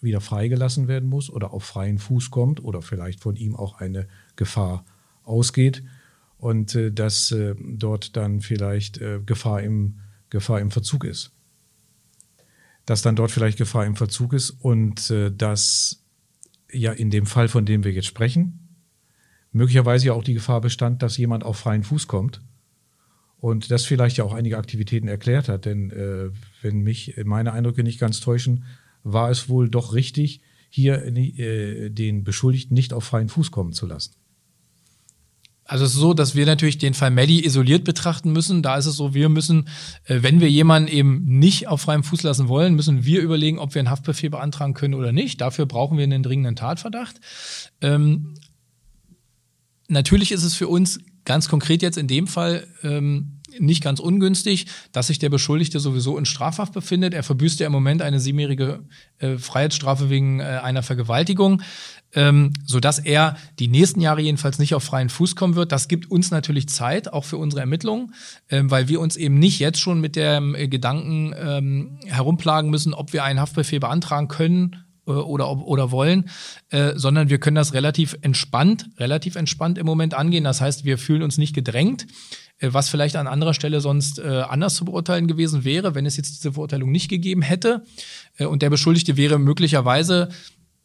[0.00, 4.06] wieder freigelassen werden muss oder auf freien Fuß kommt oder vielleicht von ihm auch eine
[4.36, 4.84] Gefahr
[5.24, 5.82] ausgeht
[6.44, 11.32] und äh, dass äh, dort dann vielleicht äh, Gefahr, im, Gefahr im Verzug ist.
[12.84, 16.04] Dass dann dort vielleicht Gefahr im Verzug ist und äh, dass
[16.70, 18.76] ja in dem Fall, von dem wir jetzt sprechen,
[19.52, 22.42] möglicherweise ja auch die Gefahr bestand, dass jemand auf freien Fuß kommt
[23.38, 25.64] und das vielleicht ja auch einige Aktivitäten erklärt hat.
[25.64, 26.28] Denn äh,
[26.60, 28.64] wenn mich meine Eindrücke nicht ganz täuschen,
[29.02, 33.86] war es wohl doch richtig, hier äh, den Beschuldigten nicht auf freien Fuß kommen zu
[33.86, 34.12] lassen.
[35.66, 38.62] Also es ist so, dass wir natürlich den Fall Maddie isoliert betrachten müssen.
[38.62, 39.68] Da ist es so, wir müssen,
[40.04, 43.74] äh, wenn wir jemanden eben nicht auf freiem Fuß lassen wollen, müssen wir überlegen, ob
[43.74, 45.40] wir einen Haftbefehl beantragen können oder nicht.
[45.40, 47.16] Dafür brauchen wir einen dringenden Tatverdacht.
[47.80, 48.34] Ähm,
[49.88, 54.66] natürlich ist es für uns ganz konkret jetzt in dem Fall ähm, nicht ganz ungünstig,
[54.92, 57.14] dass sich der Beschuldigte sowieso in Strafhaft befindet.
[57.14, 58.84] Er verbüßt ja im Moment eine siebenjährige
[59.18, 61.62] äh, Freiheitsstrafe wegen äh, einer Vergewaltigung,
[62.14, 65.72] ähm, sodass er die nächsten Jahre jedenfalls nicht auf freien Fuß kommen wird.
[65.72, 68.14] Das gibt uns natürlich Zeit, auch für unsere Ermittlungen,
[68.48, 72.94] ähm, weil wir uns eben nicht jetzt schon mit dem äh, Gedanken ähm, herumplagen müssen,
[72.94, 76.30] ob wir einen Haftbefehl beantragen können äh, oder, oder wollen,
[76.70, 80.44] äh, sondern wir können das relativ entspannt, relativ entspannt im Moment angehen.
[80.44, 82.06] Das heißt, wir fühlen uns nicht gedrängt,
[82.60, 86.38] was vielleicht an anderer Stelle sonst äh, anders zu beurteilen gewesen wäre, wenn es jetzt
[86.38, 87.84] diese Verurteilung nicht gegeben hätte.
[88.36, 90.28] Äh, und der Beschuldigte wäre möglicherweise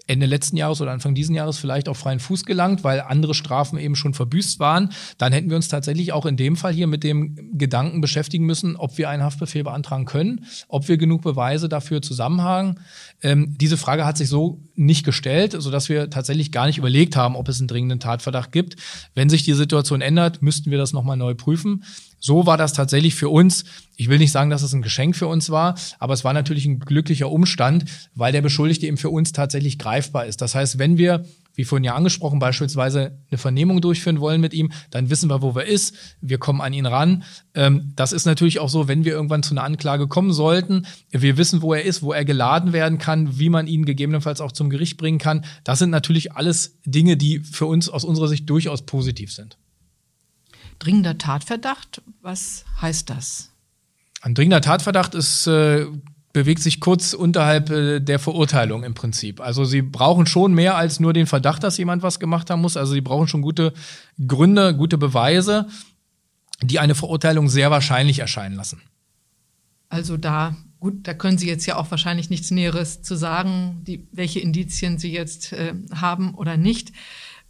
[0.09, 3.77] Ende letzten Jahres oder Anfang diesen Jahres vielleicht auf freien Fuß gelangt, weil andere Strafen
[3.77, 4.89] eben schon verbüßt waren,
[5.19, 8.75] dann hätten wir uns tatsächlich auch in dem Fall hier mit dem Gedanken beschäftigen müssen,
[8.75, 12.79] ob wir einen Haftbefehl beantragen können, ob wir genug Beweise dafür zusammenhaben.
[13.21, 17.35] Ähm, diese Frage hat sich so nicht gestellt, sodass wir tatsächlich gar nicht überlegt haben,
[17.35, 18.77] ob es einen dringenden Tatverdacht gibt.
[19.13, 21.83] Wenn sich die Situation ändert, müssten wir das nochmal neu prüfen.
[22.19, 23.65] So war das tatsächlich für uns.
[23.95, 26.65] Ich will nicht sagen, dass es ein Geschenk für uns war, aber es war natürlich
[26.65, 30.41] ein glücklicher Umstand, weil der Beschuldigte eben für uns tatsächlich greifbar ist.
[30.41, 31.25] Das heißt, wenn wir
[31.59, 35.51] wie vorhin ja angesprochen, beispielsweise eine Vernehmung durchführen wollen mit ihm, dann wissen wir, wo
[35.59, 37.23] er ist, wir kommen an ihn ran.
[37.53, 41.35] Ähm, das ist natürlich auch so, wenn wir irgendwann zu einer Anklage kommen sollten, wir
[41.35, 44.69] wissen, wo er ist, wo er geladen werden kann, wie man ihn gegebenenfalls auch zum
[44.69, 45.43] Gericht bringen kann.
[45.65, 49.57] Das sind natürlich alles Dinge, die für uns aus unserer Sicht durchaus positiv sind.
[50.79, 53.51] Dringender Tatverdacht, was heißt das?
[54.21, 55.85] Ein dringender Tatverdacht ist, äh,
[56.33, 59.41] bewegt sich kurz unterhalb äh, der Verurteilung im Prinzip.
[59.41, 62.77] Also sie brauchen schon mehr als nur den Verdacht, dass jemand was gemacht haben muss.
[62.77, 63.73] Also sie brauchen schon gute
[64.25, 65.67] Gründe, gute Beweise,
[66.61, 68.81] die eine Verurteilung sehr wahrscheinlich erscheinen lassen.
[69.89, 74.07] Also da, gut, da können Sie jetzt ja auch wahrscheinlich nichts Näheres zu sagen, die,
[74.11, 76.91] welche Indizien Sie jetzt äh, haben oder nicht.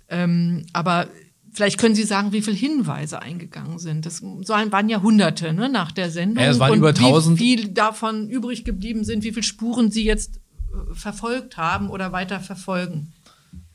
[0.07, 1.07] Ähm, aber
[1.53, 4.05] Vielleicht können Sie sagen, wie viele Hinweise eingegangen sind.
[4.05, 6.43] Das waren ja Hunderte ne, nach der Sendung.
[6.43, 7.39] Ja, es waren und über 1000.
[7.39, 12.11] Wie viel davon übrig geblieben sind, wie viele Spuren Sie jetzt äh, verfolgt haben oder
[12.11, 13.13] weiter verfolgen.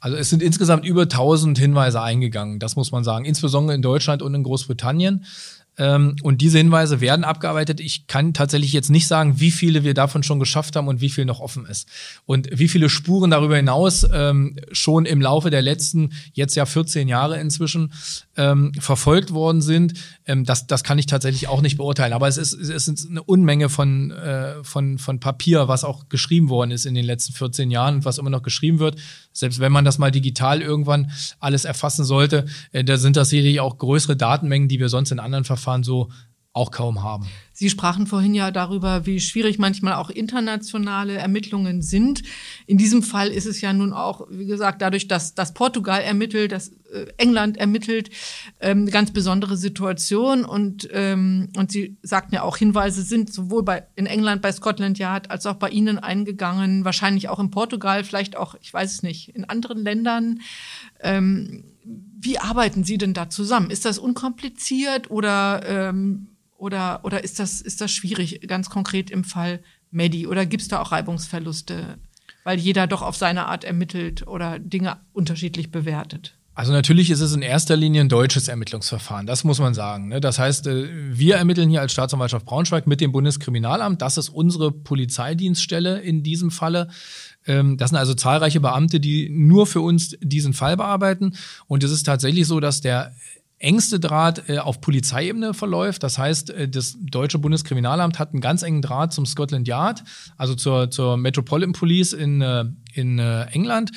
[0.00, 4.20] Also es sind insgesamt über 1000 Hinweise eingegangen, das muss man sagen, insbesondere in Deutschland
[4.20, 5.24] und in Großbritannien.
[5.76, 7.80] Ähm, und diese Hinweise werden abgearbeitet.
[7.80, 11.10] Ich kann tatsächlich jetzt nicht sagen, wie viele wir davon schon geschafft haben und wie
[11.10, 11.88] viel noch offen ist.
[12.26, 17.08] Und wie viele Spuren darüber hinaus ähm, schon im Laufe der letzten, jetzt ja 14
[17.08, 17.92] Jahre inzwischen,
[18.37, 19.95] ähm, verfolgt worden sind,
[20.26, 22.12] ähm, das, das kann ich tatsächlich auch nicht beurteilen.
[22.12, 26.49] Aber es ist, es ist eine Unmenge von, äh, von, von Papier, was auch geschrieben
[26.49, 28.97] worden ist in den letzten 14 Jahren und was immer noch geschrieben wird.
[29.32, 31.11] Selbst wenn man das mal digital irgendwann
[31.41, 35.20] alles erfassen sollte, äh, da sind das sicherlich auch größere Datenmengen, die wir sonst in
[35.20, 36.11] anderen Verfahren so
[36.55, 37.26] auch kaum haben.
[37.52, 42.22] Sie sprachen vorhin ja darüber, wie schwierig manchmal auch internationale Ermittlungen sind.
[42.66, 46.52] In diesem Fall ist es ja nun auch, wie gesagt, dadurch, dass, dass Portugal ermittelt,
[46.52, 48.11] dass äh, England ermittelt,
[48.61, 50.44] ähm, eine ganz besondere Situation.
[50.44, 54.96] Und, ähm, und Sie sagten ja auch, Hinweise sind sowohl bei, in England bei Scotland
[54.98, 59.02] Yard als auch bei Ihnen eingegangen, wahrscheinlich auch in Portugal, vielleicht auch, ich weiß es
[59.02, 60.40] nicht, in anderen Ländern.
[61.00, 63.70] Ähm, wie arbeiten Sie denn da zusammen?
[63.70, 69.24] Ist das unkompliziert oder ähm, oder, oder ist, das, ist das schwierig, ganz konkret im
[69.24, 70.26] Fall Medi?
[70.26, 71.98] Oder gibt es da auch Reibungsverluste,
[72.44, 76.36] weil jeder doch auf seine Art ermittelt oder Dinge unterschiedlich bewertet?
[76.57, 80.09] Also natürlich ist es in erster Linie ein deutsches Ermittlungsverfahren, das muss man sagen.
[80.09, 80.20] Ne?
[80.20, 84.00] Das heißt, äh, wir ermitteln hier als Staatsanwaltschaft Braunschweig mit dem Bundeskriminalamt.
[84.00, 86.90] Das ist unsere Polizeidienststelle in diesem Falle.
[87.44, 91.34] Ähm, das sind also zahlreiche Beamte, die nur für uns diesen Fall bearbeiten.
[91.66, 93.16] Und es ist tatsächlich so, dass der
[93.64, 96.02] engste Draht äh, auf Polizeiebene verläuft.
[96.02, 100.04] Das heißt, äh, das deutsche Bundeskriminalamt hat einen ganz engen Draht zum Scotland Yard,
[100.36, 103.90] also zur, zur Metropolitan Police in, äh, in äh, England.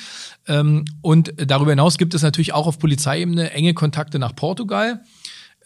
[0.46, 5.02] Ähm, und darüber hinaus gibt es natürlich auch auf Polizeiebene enge Kontakte nach Portugal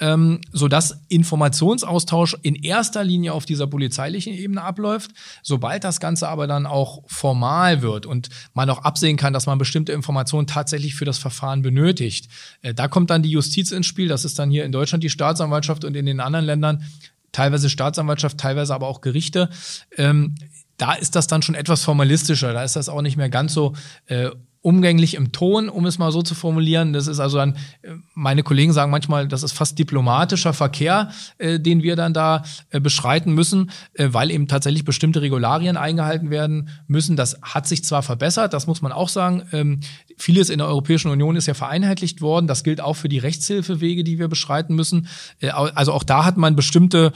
[0.03, 5.12] ähm, sodass Informationsaustausch in erster Linie auf dieser polizeilichen Ebene abläuft.
[5.44, 9.59] Sobald das Ganze aber dann auch formal wird und man auch absehen kann, dass man
[9.59, 12.28] bestimmte Informationen tatsächlich für das Verfahren benötigt,
[12.62, 14.09] äh, da kommt dann die Justiz ins Spiel.
[14.09, 16.84] Das ist dann hier in Deutschland die Staatsanwaltschaft und in den anderen Ländern
[17.30, 19.50] teilweise Staatsanwaltschaft, teilweise aber auch Gerichte.
[19.96, 20.34] Ähm,
[20.78, 22.53] da ist das dann schon etwas formalistischer.
[22.53, 23.74] Da ist das auch nicht mehr ganz so
[24.07, 24.30] äh,
[24.62, 26.92] umgänglich im Ton, um es mal so zu formulieren.
[26.92, 31.58] Das ist also dann, äh, meine Kollegen sagen manchmal, das ist fast diplomatischer Verkehr, äh,
[31.58, 36.70] den wir dann da äh, beschreiten müssen, äh, weil eben tatsächlich bestimmte Regularien eingehalten werden
[36.86, 37.16] müssen.
[37.16, 39.42] Das hat sich zwar verbessert, das muss man auch sagen.
[39.52, 39.80] Ähm,
[40.16, 42.46] vieles in der Europäischen Union ist ja vereinheitlicht worden.
[42.46, 45.08] Das gilt auch für die Rechtshilfewege, die wir beschreiten müssen.
[45.40, 47.12] Äh, also auch da hat man bestimmte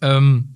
[0.00, 0.54] ähm,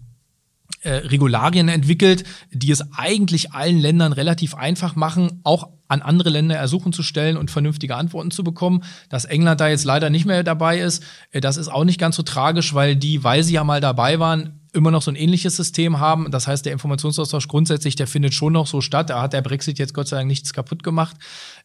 [0.83, 6.57] äh, Regularien entwickelt, die es eigentlich allen Ländern relativ einfach machen, auch an andere Länder
[6.57, 8.83] ersuchen zu stellen und vernünftige Antworten zu bekommen.
[9.09, 12.17] Dass England da jetzt leider nicht mehr dabei ist, äh, das ist auch nicht ganz
[12.17, 15.57] so tragisch, weil die, weil sie ja mal dabei waren, immer noch so ein ähnliches
[15.57, 16.31] System haben.
[16.31, 19.11] Das heißt, der Informationsaustausch grundsätzlich, der findet schon noch so statt.
[19.11, 21.17] Da hat der Brexit jetzt Gott sei Dank nichts kaputt gemacht.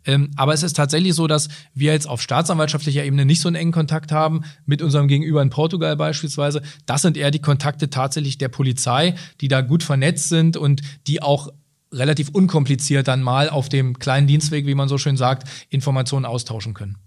[0.05, 3.55] Ähm, aber es ist tatsächlich so, dass wir jetzt auf staatsanwaltschaftlicher Ebene nicht so einen
[3.55, 6.61] engen Kontakt haben mit unserem Gegenüber in Portugal beispielsweise.
[6.85, 11.21] Das sind eher die Kontakte tatsächlich der Polizei, die da gut vernetzt sind und die
[11.21, 11.49] auch
[11.93, 16.73] relativ unkompliziert dann mal auf dem kleinen Dienstweg, wie man so schön sagt, Informationen austauschen
[16.73, 16.97] können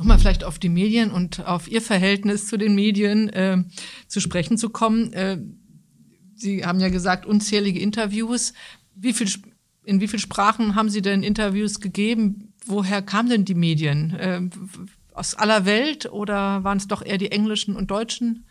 [0.00, 3.58] nochmal vielleicht auf die Medien und auf Ihr Verhältnis zu den Medien äh,
[4.08, 5.12] zu sprechen zu kommen.
[5.12, 5.38] Äh,
[6.34, 8.54] Sie haben ja gesagt, unzählige Interviews.
[8.94, 9.28] Wie viel,
[9.84, 12.54] in wie vielen Sprachen haben Sie denn Interviews gegeben?
[12.64, 14.14] Woher kamen denn die Medien?
[14.14, 14.40] Äh,
[15.12, 18.46] aus aller Welt oder waren es doch eher die englischen und deutschen?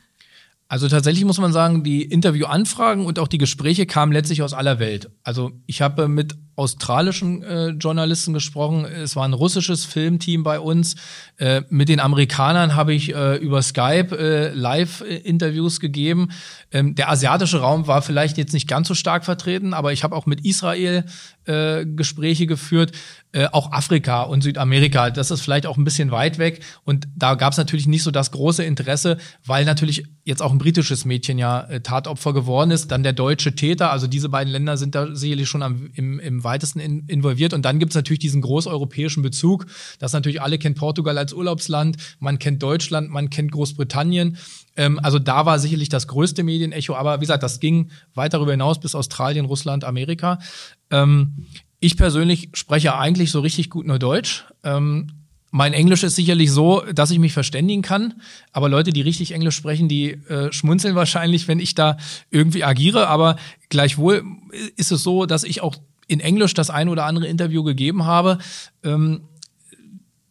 [0.68, 4.78] Also tatsächlich muss man sagen, die Interviewanfragen und auch die Gespräche kamen letztlich aus aller
[4.78, 5.10] Welt.
[5.24, 8.86] Also ich habe mit australischen äh, Journalisten gesprochen.
[8.86, 10.95] Es war ein russisches Filmteam bei uns.
[11.38, 16.30] Äh, mit den Amerikanern habe ich äh, über Skype äh, Live-Interviews gegeben.
[16.72, 20.16] Ähm, der asiatische Raum war vielleicht jetzt nicht ganz so stark vertreten, aber ich habe
[20.16, 21.05] auch mit Israel
[21.45, 22.91] äh, Gespräche geführt.
[23.32, 26.62] Äh, auch Afrika und Südamerika, das ist vielleicht auch ein bisschen weit weg.
[26.84, 30.57] Und da gab es natürlich nicht so das große Interesse, weil natürlich jetzt auch ein
[30.57, 32.89] britisches Mädchen ja äh, Tatopfer geworden ist.
[32.91, 33.91] Dann der deutsche Täter.
[33.91, 37.54] Also diese beiden Länder sind da sicherlich schon am, im, im weitesten in, involviert.
[37.54, 39.68] Und dann gibt es natürlich diesen großeuropäischen Bezug,
[40.00, 44.38] dass natürlich alle kennt Portugal als Urlaubsland, man kennt Deutschland, man kennt Großbritannien.
[44.76, 48.52] Ähm, also da war sicherlich das größte Medienecho, aber wie gesagt, das ging weit darüber
[48.52, 50.39] hinaus bis Australien, Russland, Amerika.
[50.89, 51.45] Ähm,
[51.80, 54.45] ich persönlich spreche eigentlich so richtig gut nur Deutsch.
[54.64, 55.12] Ähm,
[55.52, 58.22] mein Englisch ist sicherlich so, dass ich mich verständigen kann,
[58.52, 61.97] aber Leute, die richtig Englisch sprechen, die äh, schmunzeln wahrscheinlich, wenn ich da
[62.30, 63.08] irgendwie agiere.
[63.08, 63.36] Aber
[63.70, 64.24] gleichwohl
[64.76, 65.76] ist es so, dass ich auch
[66.10, 68.39] in Englisch das ein oder andere Interview gegeben habe.
[68.84, 69.22] Ähm,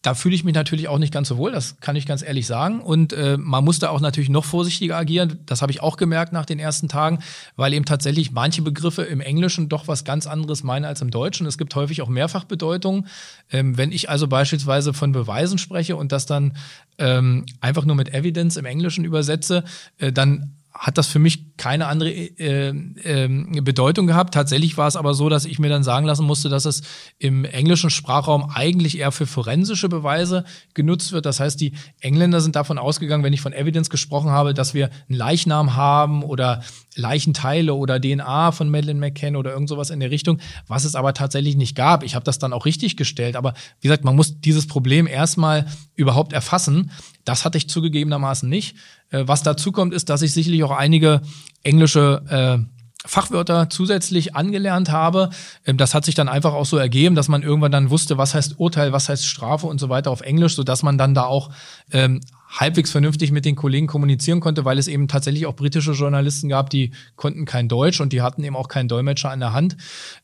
[0.02, 2.46] da fühle ich mich natürlich auch nicht ganz so wohl, das kann ich ganz ehrlich
[2.46, 2.80] sagen.
[2.80, 5.40] Und äh, man musste auch natürlich noch vorsichtiger agieren.
[5.44, 7.18] Das habe ich auch gemerkt nach den ersten Tagen,
[7.56, 11.46] weil eben tatsächlich manche Begriffe im Englischen doch was ganz anderes meinen als im Deutschen.
[11.46, 13.08] Es gibt häufig auch Mehrfachbedeutungen.
[13.50, 16.56] Ähm, wenn ich also beispielsweise von Beweisen spreche und das dann
[16.98, 19.64] ähm, einfach nur mit Evidence im Englischen übersetze,
[19.98, 24.32] äh, dann hat das für mich keine andere äh, äh, Bedeutung gehabt.
[24.34, 26.82] Tatsächlich war es aber so, dass ich mir dann sagen lassen musste, dass es
[27.18, 30.44] im englischen Sprachraum eigentlich eher für forensische Beweise
[30.74, 31.26] genutzt wird.
[31.26, 34.90] Das heißt, die Engländer sind davon ausgegangen, wenn ich von Evidence gesprochen habe, dass wir
[35.08, 36.62] einen Leichnam haben oder
[36.94, 41.12] Leichenteile oder DNA von Madeleine McCann oder irgend sowas in der Richtung, was es aber
[41.14, 42.02] tatsächlich nicht gab.
[42.04, 45.66] Ich habe das dann auch richtig gestellt, aber wie gesagt, man muss dieses Problem erstmal
[45.94, 46.90] überhaupt erfassen.
[47.28, 48.76] Das hatte ich zugegebenermaßen nicht.
[49.10, 51.20] Äh, was dazu kommt, ist, dass ich sicherlich auch einige
[51.62, 52.64] englische äh,
[53.06, 55.28] Fachwörter zusätzlich angelernt habe.
[55.66, 58.34] Ähm, das hat sich dann einfach auch so ergeben, dass man irgendwann dann wusste, was
[58.34, 61.24] heißt Urteil, was heißt Strafe und so weiter auf Englisch, so dass man dann da
[61.24, 61.50] auch
[61.92, 66.48] ähm, halbwegs vernünftig mit den Kollegen kommunizieren konnte, weil es eben tatsächlich auch britische Journalisten
[66.48, 69.76] gab, die konnten kein Deutsch und die hatten eben auch keinen Dolmetscher an der Hand.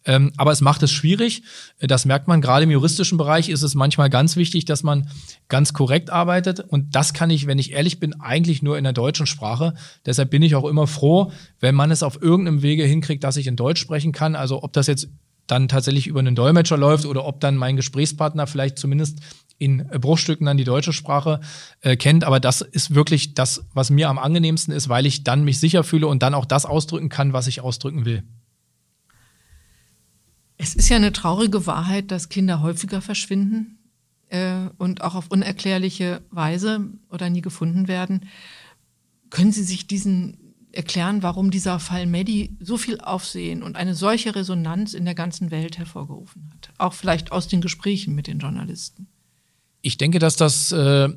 [0.07, 1.43] Ähm, aber es macht es schwierig.
[1.81, 5.09] Das merkt man gerade im juristischen Bereich ist es manchmal ganz wichtig, dass man
[5.49, 6.61] ganz korrekt arbeitet.
[6.61, 9.75] Und das kann ich, wenn ich ehrlich bin, eigentlich nur in der deutschen Sprache.
[10.07, 13.47] Deshalb bin ich auch immer froh, wenn man es auf irgendeinem Wege hinkriegt, dass ich
[13.47, 14.35] in Deutsch sprechen kann.
[14.35, 15.09] Also ob das jetzt
[15.47, 19.19] dann tatsächlich über einen Dolmetscher läuft oder ob dann mein Gesprächspartner vielleicht zumindest
[19.59, 21.41] in Bruchstücken dann die deutsche Sprache
[21.81, 22.25] äh, kennt.
[22.25, 25.85] Aber das ist wirklich das, was mir am angenehmsten ist, weil ich dann mich sicher
[25.85, 28.25] fühle und dann auch das ausdrücken kann, was ich ausdrücken will.
[30.57, 33.79] Es ist ja eine traurige Wahrheit, dass Kinder häufiger verschwinden
[34.29, 38.29] äh, und auch auf unerklärliche Weise oder nie gefunden werden.
[39.31, 40.39] Können Sie sich diesen
[40.73, 45.51] erklären, warum dieser Fall Maddie so viel Aufsehen und eine solche Resonanz in der ganzen
[45.51, 46.73] Welt hervorgerufen hat?
[46.79, 49.09] Auch vielleicht aus den Gesprächen mit den Journalisten.
[49.85, 51.11] Ich denke, dass das äh,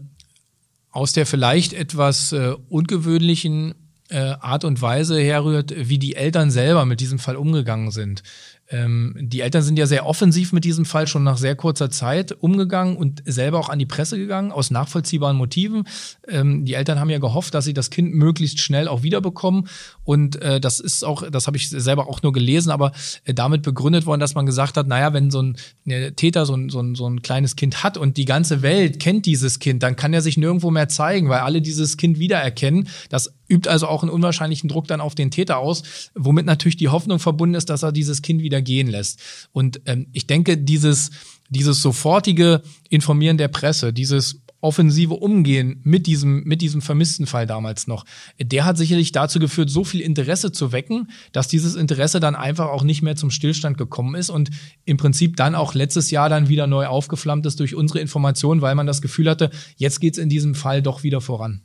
[0.92, 3.76] aus der vielleicht etwas äh, ungewöhnlichen
[4.10, 8.24] äh, Art und Weise herrührt, wie die Eltern selber mit diesem Fall umgegangen sind.
[8.70, 12.32] Ähm, die Eltern sind ja sehr offensiv mit diesem Fall schon nach sehr kurzer Zeit
[12.32, 15.84] umgegangen und selber auch an die Presse gegangen, aus nachvollziehbaren Motiven.
[16.28, 19.68] Ähm, die Eltern haben ja gehofft, dass sie das Kind möglichst schnell auch wiederbekommen.
[20.04, 22.92] Und äh, das ist auch, das habe ich selber auch nur gelesen, aber
[23.24, 26.56] äh, damit begründet worden, dass man gesagt hat, naja, wenn so ein äh, Täter so
[26.56, 29.84] ein, so, ein, so ein kleines Kind hat und die ganze Welt kennt dieses Kind,
[29.84, 32.90] dann kann er sich nirgendwo mehr zeigen, weil alle dieses Kind wiedererkennen.
[33.10, 36.90] Das übt also auch einen unwahrscheinlichen Druck dann auf den Täter aus, womit natürlich die
[36.90, 39.20] Hoffnung verbunden ist, dass er dieses Kind wieder gehen lässt.
[39.52, 41.12] Und ähm, ich denke, dieses,
[41.50, 47.86] dieses sofortige Informieren der Presse, dieses Offensive umgehen mit diesem, mit diesem vermissten Fall damals
[47.86, 48.06] noch,
[48.42, 52.68] der hat sicherlich dazu geführt, so viel Interesse zu wecken, dass dieses Interesse dann einfach
[52.70, 54.50] auch nicht mehr zum Stillstand gekommen ist und
[54.86, 58.76] im Prinzip dann auch letztes Jahr dann wieder neu aufgeflammt ist durch unsere Informationen, weil
[58.76, 61.62] man das Gefühl hatte, jetzt geht es in diesem Fall doch wieder voran.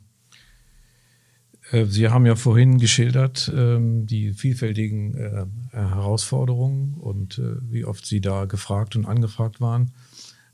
[1.71, 8.05] Äh, Sie haben ja vorhin geschildert ähm, die vielfältigen äh, Herausforderungen und äh, wie oft
[8.05, 9.91] Sie da gefragt und angefragt waren.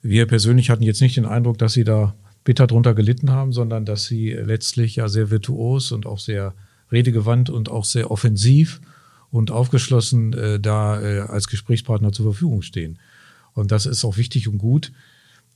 [0.01, 3.85] Wir persönlich hatten jetzt nicht den Eindruck, dass Sie da bitter drunter gelitten haben, sondern
[3.85, 6.53] dass Sie letztlich ja sehr virtuos und auch sehr
[6.91, 8.81] redegewandt und auch sehr offensiv
[9.29, 10.93] und aufgeschlossen da
[11.27, 12.97] als Gesprächspartner zur Verfügung stehen.
[13.53, 14.91] Und das ist auch wichtig und gut,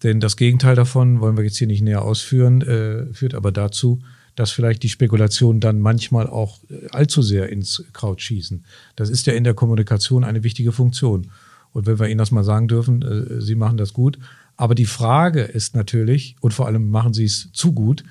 [0.04, 4.02] denn das Gegenteil davon wollen wir jetzt hier nicht näher ausführen, führt aber dazu,
[4.36, 8.64] dass vielleicht die Spekulationen dann manchmal auch äh, allzu sehr ins Kraut schießen.
[8.96, 11.32] Das ist ja in der Kommunikation eine wichtige Funktion.
[11.72, 14.18] Und wenn wir Ihnen das mal sagen dürfen, äh, Sie machen das gut.
[14.56, 18.04] Aber die Frage ist natürlich, und vor allem machen Sie es zu gut,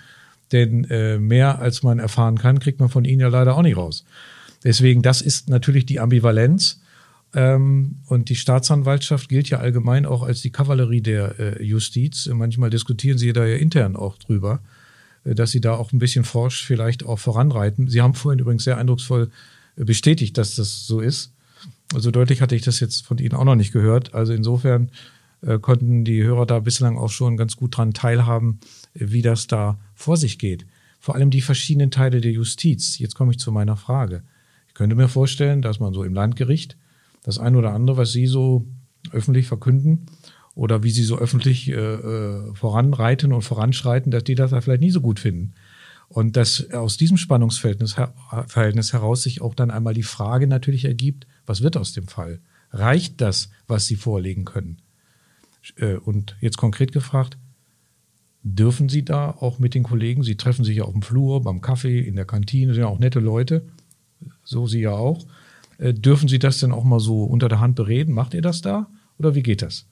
[0.53, 3.77] denn äh, mehr als man erfahren kann, kriegt man von Ihnen ja leider auch nicht
[3.77, 4.05] raus.
[4.65, 6.81] Deswegen, das ist natürlich die Ambivalenz.
[7.35, 12.29] Ähm, und die Staatsanwaltschaft gilt ja allgemein auch als die Kavallerie der Justiz.
[12.33, 14.61] Manchmal diskutieren Sie da ja intern auch drüber.
[15.25, 17.89] Äh, dass Sie da auch ein bisschen forsch vielleicht auch voranreiten.
[17.89, 19.31] Sie haben vorhin übrigens sehr eindrucksvoll
[19.77, 21.33] äh, bestätigt, dass das so ist.
[21.95, 24.15] Also deutlich hatte ich das jetzt von Ihnen auch noch nicht gehört.
[24.15, 24.91] Also insofern
[25.43, 28.61] äh, konnten die Hörer da bislang auch schon ganz gut dran teilhaben,
[28.95, 30.67] äh, wie das da vor sich geht.
[31.01, 32.99] Vor allem die verschiedenen Teile der Justiz.
[32.99, 34.23] Jetzt komme ich zu meiner Frage.
[34.69, 36.77] Ich könnte mir vorstellen, dass man so im Landgericht
[37.25, 38.65] das ein oder andere, was Sie so
[39.11, 40.07] öffentlich verkünden,
[40.55, 44.83] oder wie sie so öffentlich äh, äh, voranreiten und voranschreiten, dass die das da vielleicht
[44.83, 45.55] nicht so gut finden.
[46.09, 47.97] Und dass aus diesem Spannungsverhältnis
[48.47, 52.41] Verhältnis heraus sich auch dann einmal die Frage natürlich ergibt, was wird aus dem Fall?
[52.71, 54.83] Reicht das, was Sie vorlegen können?
[55.77, 57.39] Äh, und jetzt konkret gefragt,
[58.43, 61.61] dürfen Sie da auch mit den Kollegen, Sie treffen sich ja auf dem Flur, beim
[61.63, 63.65] Kaffee, in der Kantine, sind ja auch nette Leute,
[64.45, 65.27] so Sie ja auch,
[65.79, 68.15] äh, dürfen Sie das denn auch mal so unter der Hand bereden?
[68.15, 68.89] Macht ihr das da?
[69.19, 69.87] Oder wie geht das?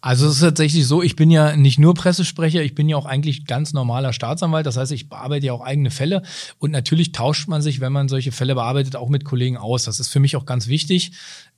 [0.00, 3.06] Also es ist tatsächlich so, ich bin ja nicht nur Pressesprecher, ich bin ja auch
[3.06, 4.64] eigentlich ganz normaler Staatsanwalt.
[4.64, 6.22] Das heißt, ich bearbeite ja auch eigene Fälle
[6.58, 9.84] und natürlich tauscht man sich, wenn man solche Fälle bearbeitet, auch mit Kollegen aus.
[9.84, 11.12] Das ist für mich auch ganz wichtig.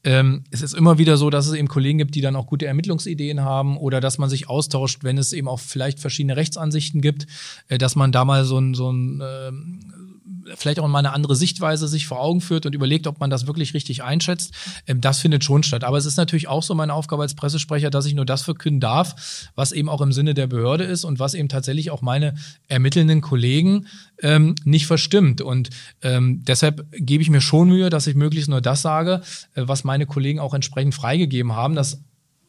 [0.05, 2.67] Ähm, es ist immer wieder so, dass es eben Kollegen gibt, die dann auch gute
[2.67, 7.27] Ermittlungsideen haben oder dass man sich austauscht, wenn es eben auch vielleicht verschiedene Rechtsansichten gibt,
[7.69, 9.53] äh, dass man da mal so ein, so ein äh,
[10.57, 13.47] vielleicht auch mal eine andere Sichtweise sich vor Augen führt und überlegt, ob man das
[13.47, 14.55] wirklich richtig einschätzt.
[14.87, 15.85] Ähm, das findet schon statt.
[15.85, 18.81] Aber es ist natürlich auch so meine Aufgabe als Pressesprecher, dass ich nur das verkünden
[18.81, 22.35] darf, was eben auch im Sinne der Behörde ist und was eben tatsächlich auch meine
[22.69, 23.87] ermittelnden Kollegen
[24.23, 25.41] ähm, nicht verstimmt.
[25.41, 25.71] Und
[26.03, 29.23] ähm, deshalb gebe ich mir schon Mühe, dass ich möglichst nur das sage,
[29.55, 31.75] äh, was meine Kollegen auch entsprechend freigegeben haben.
[31.75, 32.03] Das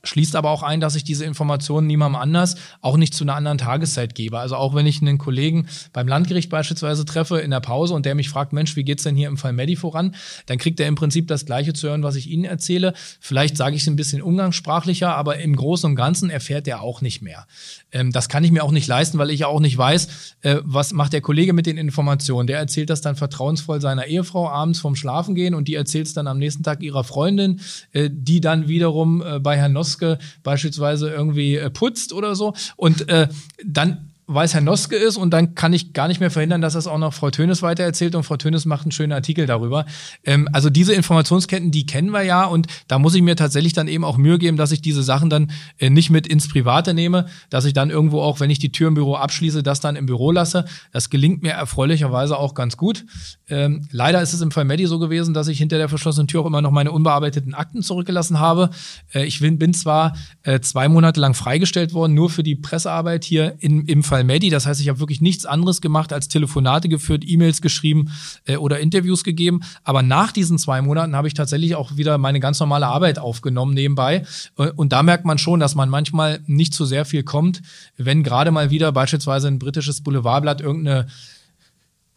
[0.04, 3.58] schließt aber auch ein, dass ich diese Informationen niemandem anders, auch nicht zu einer anderen
[3.58, 4.40] Tageszeit gebe.
[4.40, 8.16] Also auch wenn ich einen Kollegen beim Landgericht beispielsweise treffe in der Pause und der
[8.16, 10.16] mich fragt, Mensch, wie geht's denn hier im Fall Medi voran?
[10.48, 12.94] Dann kriegt er im Prinzip das Gleiche zu hören, was ich Ihnen erzähle.
[13.20, 17.02] Vielleicht sage ich es ein bisschen umgangssprachlicher, aber im Großen und Ganzen erfährt er auch
[17.02, 17.46] nicht mehr.
[17.92, 20.08] Ähm, das kann ich mir auch nicht leisten, weil ich ja auch nicht weiß,
[20.42, 22.48] äh, was macht der Kollege mit den Informationen.
[22.48, 26.28] Der erzählt das dann vertrauensvoll seiner Ehefrau abends vorm Schlafengehen und die erzählt es dann
[26.28, 27.60] am nächsten Tag ihrer Freundin,
[27.94, 32.54] äh, die dann wiederum äh, bei Herrn Noske beispielsweise irgendwie äh, putzt oder so.
[32.76, 33.28] Und äh,
[33.66, 36.88] dann weiß Herr Noske ist und dann kann ich gar nicht mehr verhindern, dass das
[36.88, 39.86] auch noch Frau Tönes weitererzählt und Frau Tönes macht einen schönen Artikel darüber.
[40.24, 43.88] Ähm, also diese Informationsketten, die kennen wir ja und da muss ich mir tatsächlich dann
[43.88, 47.26] eben auch Mühe geben, dass ich diese Sachen dann äh, nicht mit ins Private nehme,
[47.50, 50.06] dass ich dann irgendwo auch, wenn ich die Tür im Büro abschließe, das dann im
[50.06, 50.66] Büro lasse.
[50.92, 53.06] Das gelingt mir erfreulicherweise auch ganz gut.
[53.50, 56.42] Ähm, leider ist es im Fall Medi so gewesen, dass ich hinter der verschlossenen Tür
[56.42, 58.70] auch immer noch meine unbearbeiteten Akten zurückgelassen habe.
[59.14, 63.24] Äh, ich bin, bin zwar äh, zwei Monate lang freigestellt worden, nur für die Pressearbeit
[63.24, 64.50] hier in, im Fall Medi.
[64.50, 68.12] Das heißt, ich habe wirklich nichts anderes gemacht als Telefonate geführt, E-Mails geschrieben
[68.46, 69.62] äh, oder Interviews gegeben.
[69.86, 73.74] Aber nach diesen zwei Monaten habe ich tatsächlich auch wieder meine ganz normale Arbeit aufgenommen
[73.74, 74.26] nebenbei.
[74.58, 77.62] Äh, und da merkt man schon, dass man manchmal nicht zu sehr viel kommt,
[77.96, 81.08] wenn gerade mal wieder beispielsweise ein britisches Boulevardblatt irgendeine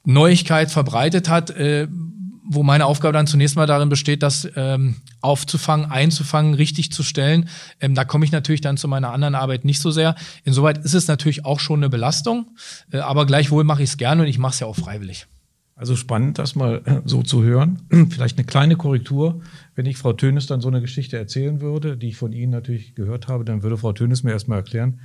[0.04, 1.86] Neuigkeit verbreitet hat, äh,
[2.46, 7.48] wo meine Aufgabe dann zunächst mal darin besteht, das ähm, aufzufangen, einzufangen, richtig zu stellen.
[7.80, 10.14] Ähm, da komme ich natürlich dann zu meiner anderen Arbeit nicht so sehr.
[10.44, 12.50] Insoweit ist es natürlich auch schon eine Belastung,
[12.92, 15.26] äh, aber gleichwohl mache ich es gerne und ich mache es ja auch freiwillig.
[15.76, 17.82] Also spannend, das mal äh, so zu hören.
[18.10, 19.40] Vielleicht eine kleine Korrektur.
[19.74, 22.94] Wenn ich Frau Tönes dann so eine Geschichte erzählen würde, die ich von Ihnen natürlich
[22.94, 25.00] gehört habe, dann würde Frau Tönes mir erstmal erklären,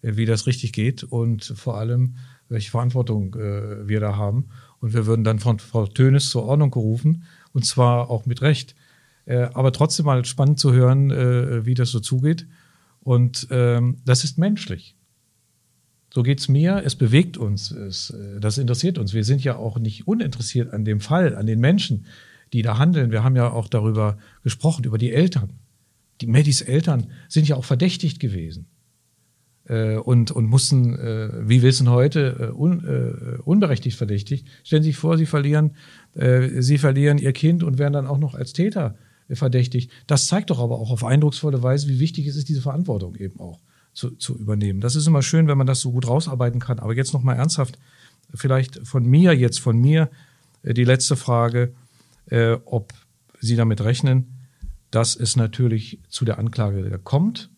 [0.00, 2.16] äh, wie das richtig geht und vor allem,
[2.48, 4.46] welche Verantwortung äh, wir da haben.
[4.84, 7.24] Und wir würden dann von Frau Tönes zur Ordnung gerufen
[7.54, 8.74] und zwar auch mit Recht.
[9.24, 12.46] Äh, aber trotzdem mal spannend zu hören, äh, wie das so zugeht.
[13.00, 14.94] Und ähm, das ist menschlich.
[16.12, 19.14] So geht's mir, es bewegt uns, es, äh, das interessiert uns.
[19.14, 22.04] Wir sind ja auch nicht uninteressiert an dem Fall, an den Menschen,
[22.52, 23.10] die da handeln.
[23.10, 25.54] Wir haben ja auch darüber gesprochen, über die Eltern.
[26.20, 28.66] Die Maddys Eltern sind ja auch verdächtigt gewesen
[29.66, 34.46] äh, und, und mussten, äh, wie wissen heute, äh, un, äh, unberechtigt verdächtigt.
[34.62, 35.76] Stellen Sie sich vor, Sie verlieren,
[36.14, 38.96] äh, Sie verlieren Ihr Kind und werden dann auch noch als Täter
[39.30, 39.90] verdächtigt.
[40.06, 43.40] Das zeigt doch aber auch auf eindrucksvolle Weise, wie wichtig es ist, diese Verantwortung eben
[43.40, 43.58] auch
[43.94, 44.80] zu, zu übernehmen.
[44.80, 46.78] Das ist immer schön, wenn man das so gut rausarbeiten kann.
[46.78, 47.78] Aber jetzt noch mal ernsthaft,
[48.34, 50.10] vielleicht von mir jetzt von mir
[50.62, 51.74] äh, die letzte Frage,
[52.64, 52.94] ob
[53.38, 54.46] Sie damit rechnen,
[54.90, 57.50] dass es natürlich zu der Anklage kommt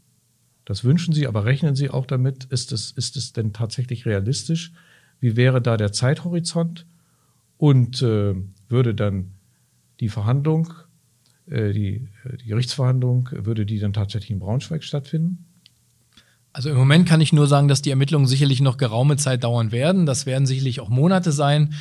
[0.66, 4.72] das wünschen Sie, aber rechnen Sie auch damit, ist es, ist es denn tatsächlich realistisch?
[5.20, 6.86] Wie wäre da der Zeithorizont?
[7.56, 8.34] Und äh,
[8.68, 9.30] würde dann
[10.00, 10.74] die Verhandlung,
[11.46, 15.46] äh, die, äh, die Gerichtsverhandlung, würde die dann tatsächlich in Braunschweig stattfinden?
[16.52, 19.70] Also im Moment kann ich nur sagen, dass die Ermittlungen sicherlich noch geraume Zeit dauern
[19.70, 20.04] werden.
[20.04, 21.74] Das werden sicherlich auch Monate sein.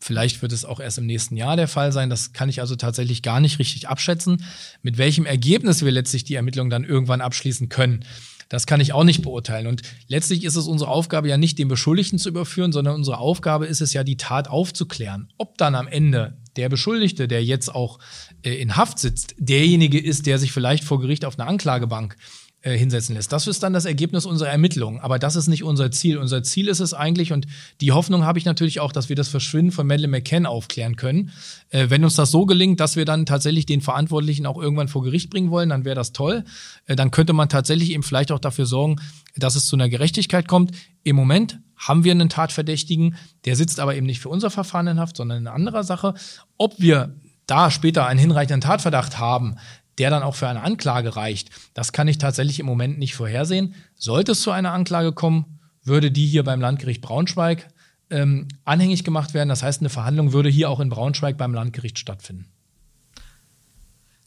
[0.00, 2.08] Vielleicht wird es auch erst im nächsten Jahr der Fall sein.
[2.08, 4.44] Das kann ich also tatsächlich gar nicht richtig abschätzen.
[4.82, 8.04] Mit welchem Ergebnis wir letztlich die Ermittlungen dann irgendwann abschließen können,
[8.48, 9.68] das kann ich auch nicht beurteilen.
[9.68, 13.66] Und letztlich ist es unsere Aufgabe ja nicht, den Beschuldigten zu überführen, sondern unsere Aufgabe
[13.66, 15.28] ist es ja, die Tat aufzuklären.
[15.38, 18.00] Ob dann am Ende der Beschuldigte, der jetzt auch
[18.42, 22.16] äh, in Haft sitzt, derjenige ist, der sich vielleicht vor Gericht auf einer Anklagebank
[22.62, 23.32] äh, hinsetzen lässt.
[23.32, 25.00] Das ist dann das Ergebnis unserer Ermittlungen.
[25.00, 26.18] Aber das ist nicht unser Ziel.
[26.18, 27.46] Unser Ziel ist es eigentlich, und
[27.80, 31.30] die Hoffnung habe ich natürlich auch, dass wir das Verschwinden von Madeleine McCann aufklären können.
[31.70, 35.02] Äh, wenn uns das so gelingt, dass wir dann tatsächlich den Verantwortlichen auch irgendwann vor
[35.02, 36.44] Gericht bringen wollen, dann wäre das toll.
[36.86, 38.96] Äh, dann könnte man tatsächlich eben vielleicht auch dafür sorgen,
[39.36, 40.72] dass es zu einer Gerechtigkeit kommt.
[41.02, 45.00] Im Moment haben wir einen Tatverdächtigen, der sitzt aber eben nicht für unser Verfahren in
[45.00, 46.12] Haft, sondern in einer anderen Sache.
[46.58, 47.14] Ob wir
[47.46, 49.56] da später einen hinreichenden Tatverdacht haben,
[50.00, 53.74] der dann auch für eine Anklage reicht, das kann ich tatsächlich im Moment nicht vorhersehen.
[53.94, 57.68] Sollte es zu einer Anklage kommen, würde die hier beim Landgericht Braunschweig
[58.08, 59.50] ähm, anhängig gemacht werden.
[59.50, 62.46] Das heißt, eine Verhandlung würde hier auch in Braunschweig beim Landgericht stattfinden.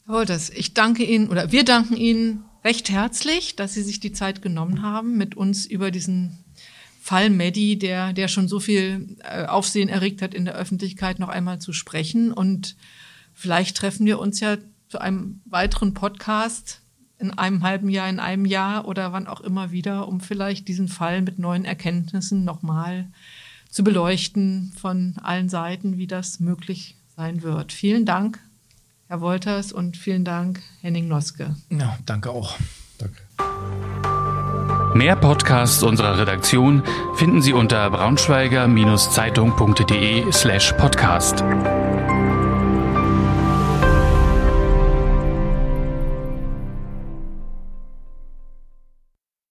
[0.06, 4.12] Herr Wolters, ich danke Ihnen oder wir danken Ihnen recht herzlich, dass Sie sich die
[4.12, 6.44] Zeit genommen haben, mit uns über diesen
[7.00, 11.28] Fall Medi, der, der schon so viel äh, Aufsehen erregt hat in der Öffentlichkeit, noch
[11.28, 12.32] einmal zu sprechen.
[12.32, 12.76] Und
[13.32, 14.56] vielleicht treffen wir uns ja
[14.94, 16.80] zu einem weiteren Podcast
[17.18, 20.86] in einem halben Jahr, in einem Jahr oder wann auch immer wieder, um vielleicht diesen
[20.86, 23.08] Fall mit neuen Erkenntnissen nochmal
[23.68, 27.72] zu beleuchten von allen Seiten, wie das möglich sein wird.
[27.72, 28.38] Vielen Dank,
[29.08, 31.56] Herr Wolters, und vielen Dank, Henning Noske.
[31.70, 32.56] Ja, danke auch.
[32.98, 33.20] Danke.
[34.94, 36.84] Mehr Podcasts unserer Redaktion
[37.16, 41.42] finden Sie unter braunschweiger-zeitung.de slash podcast.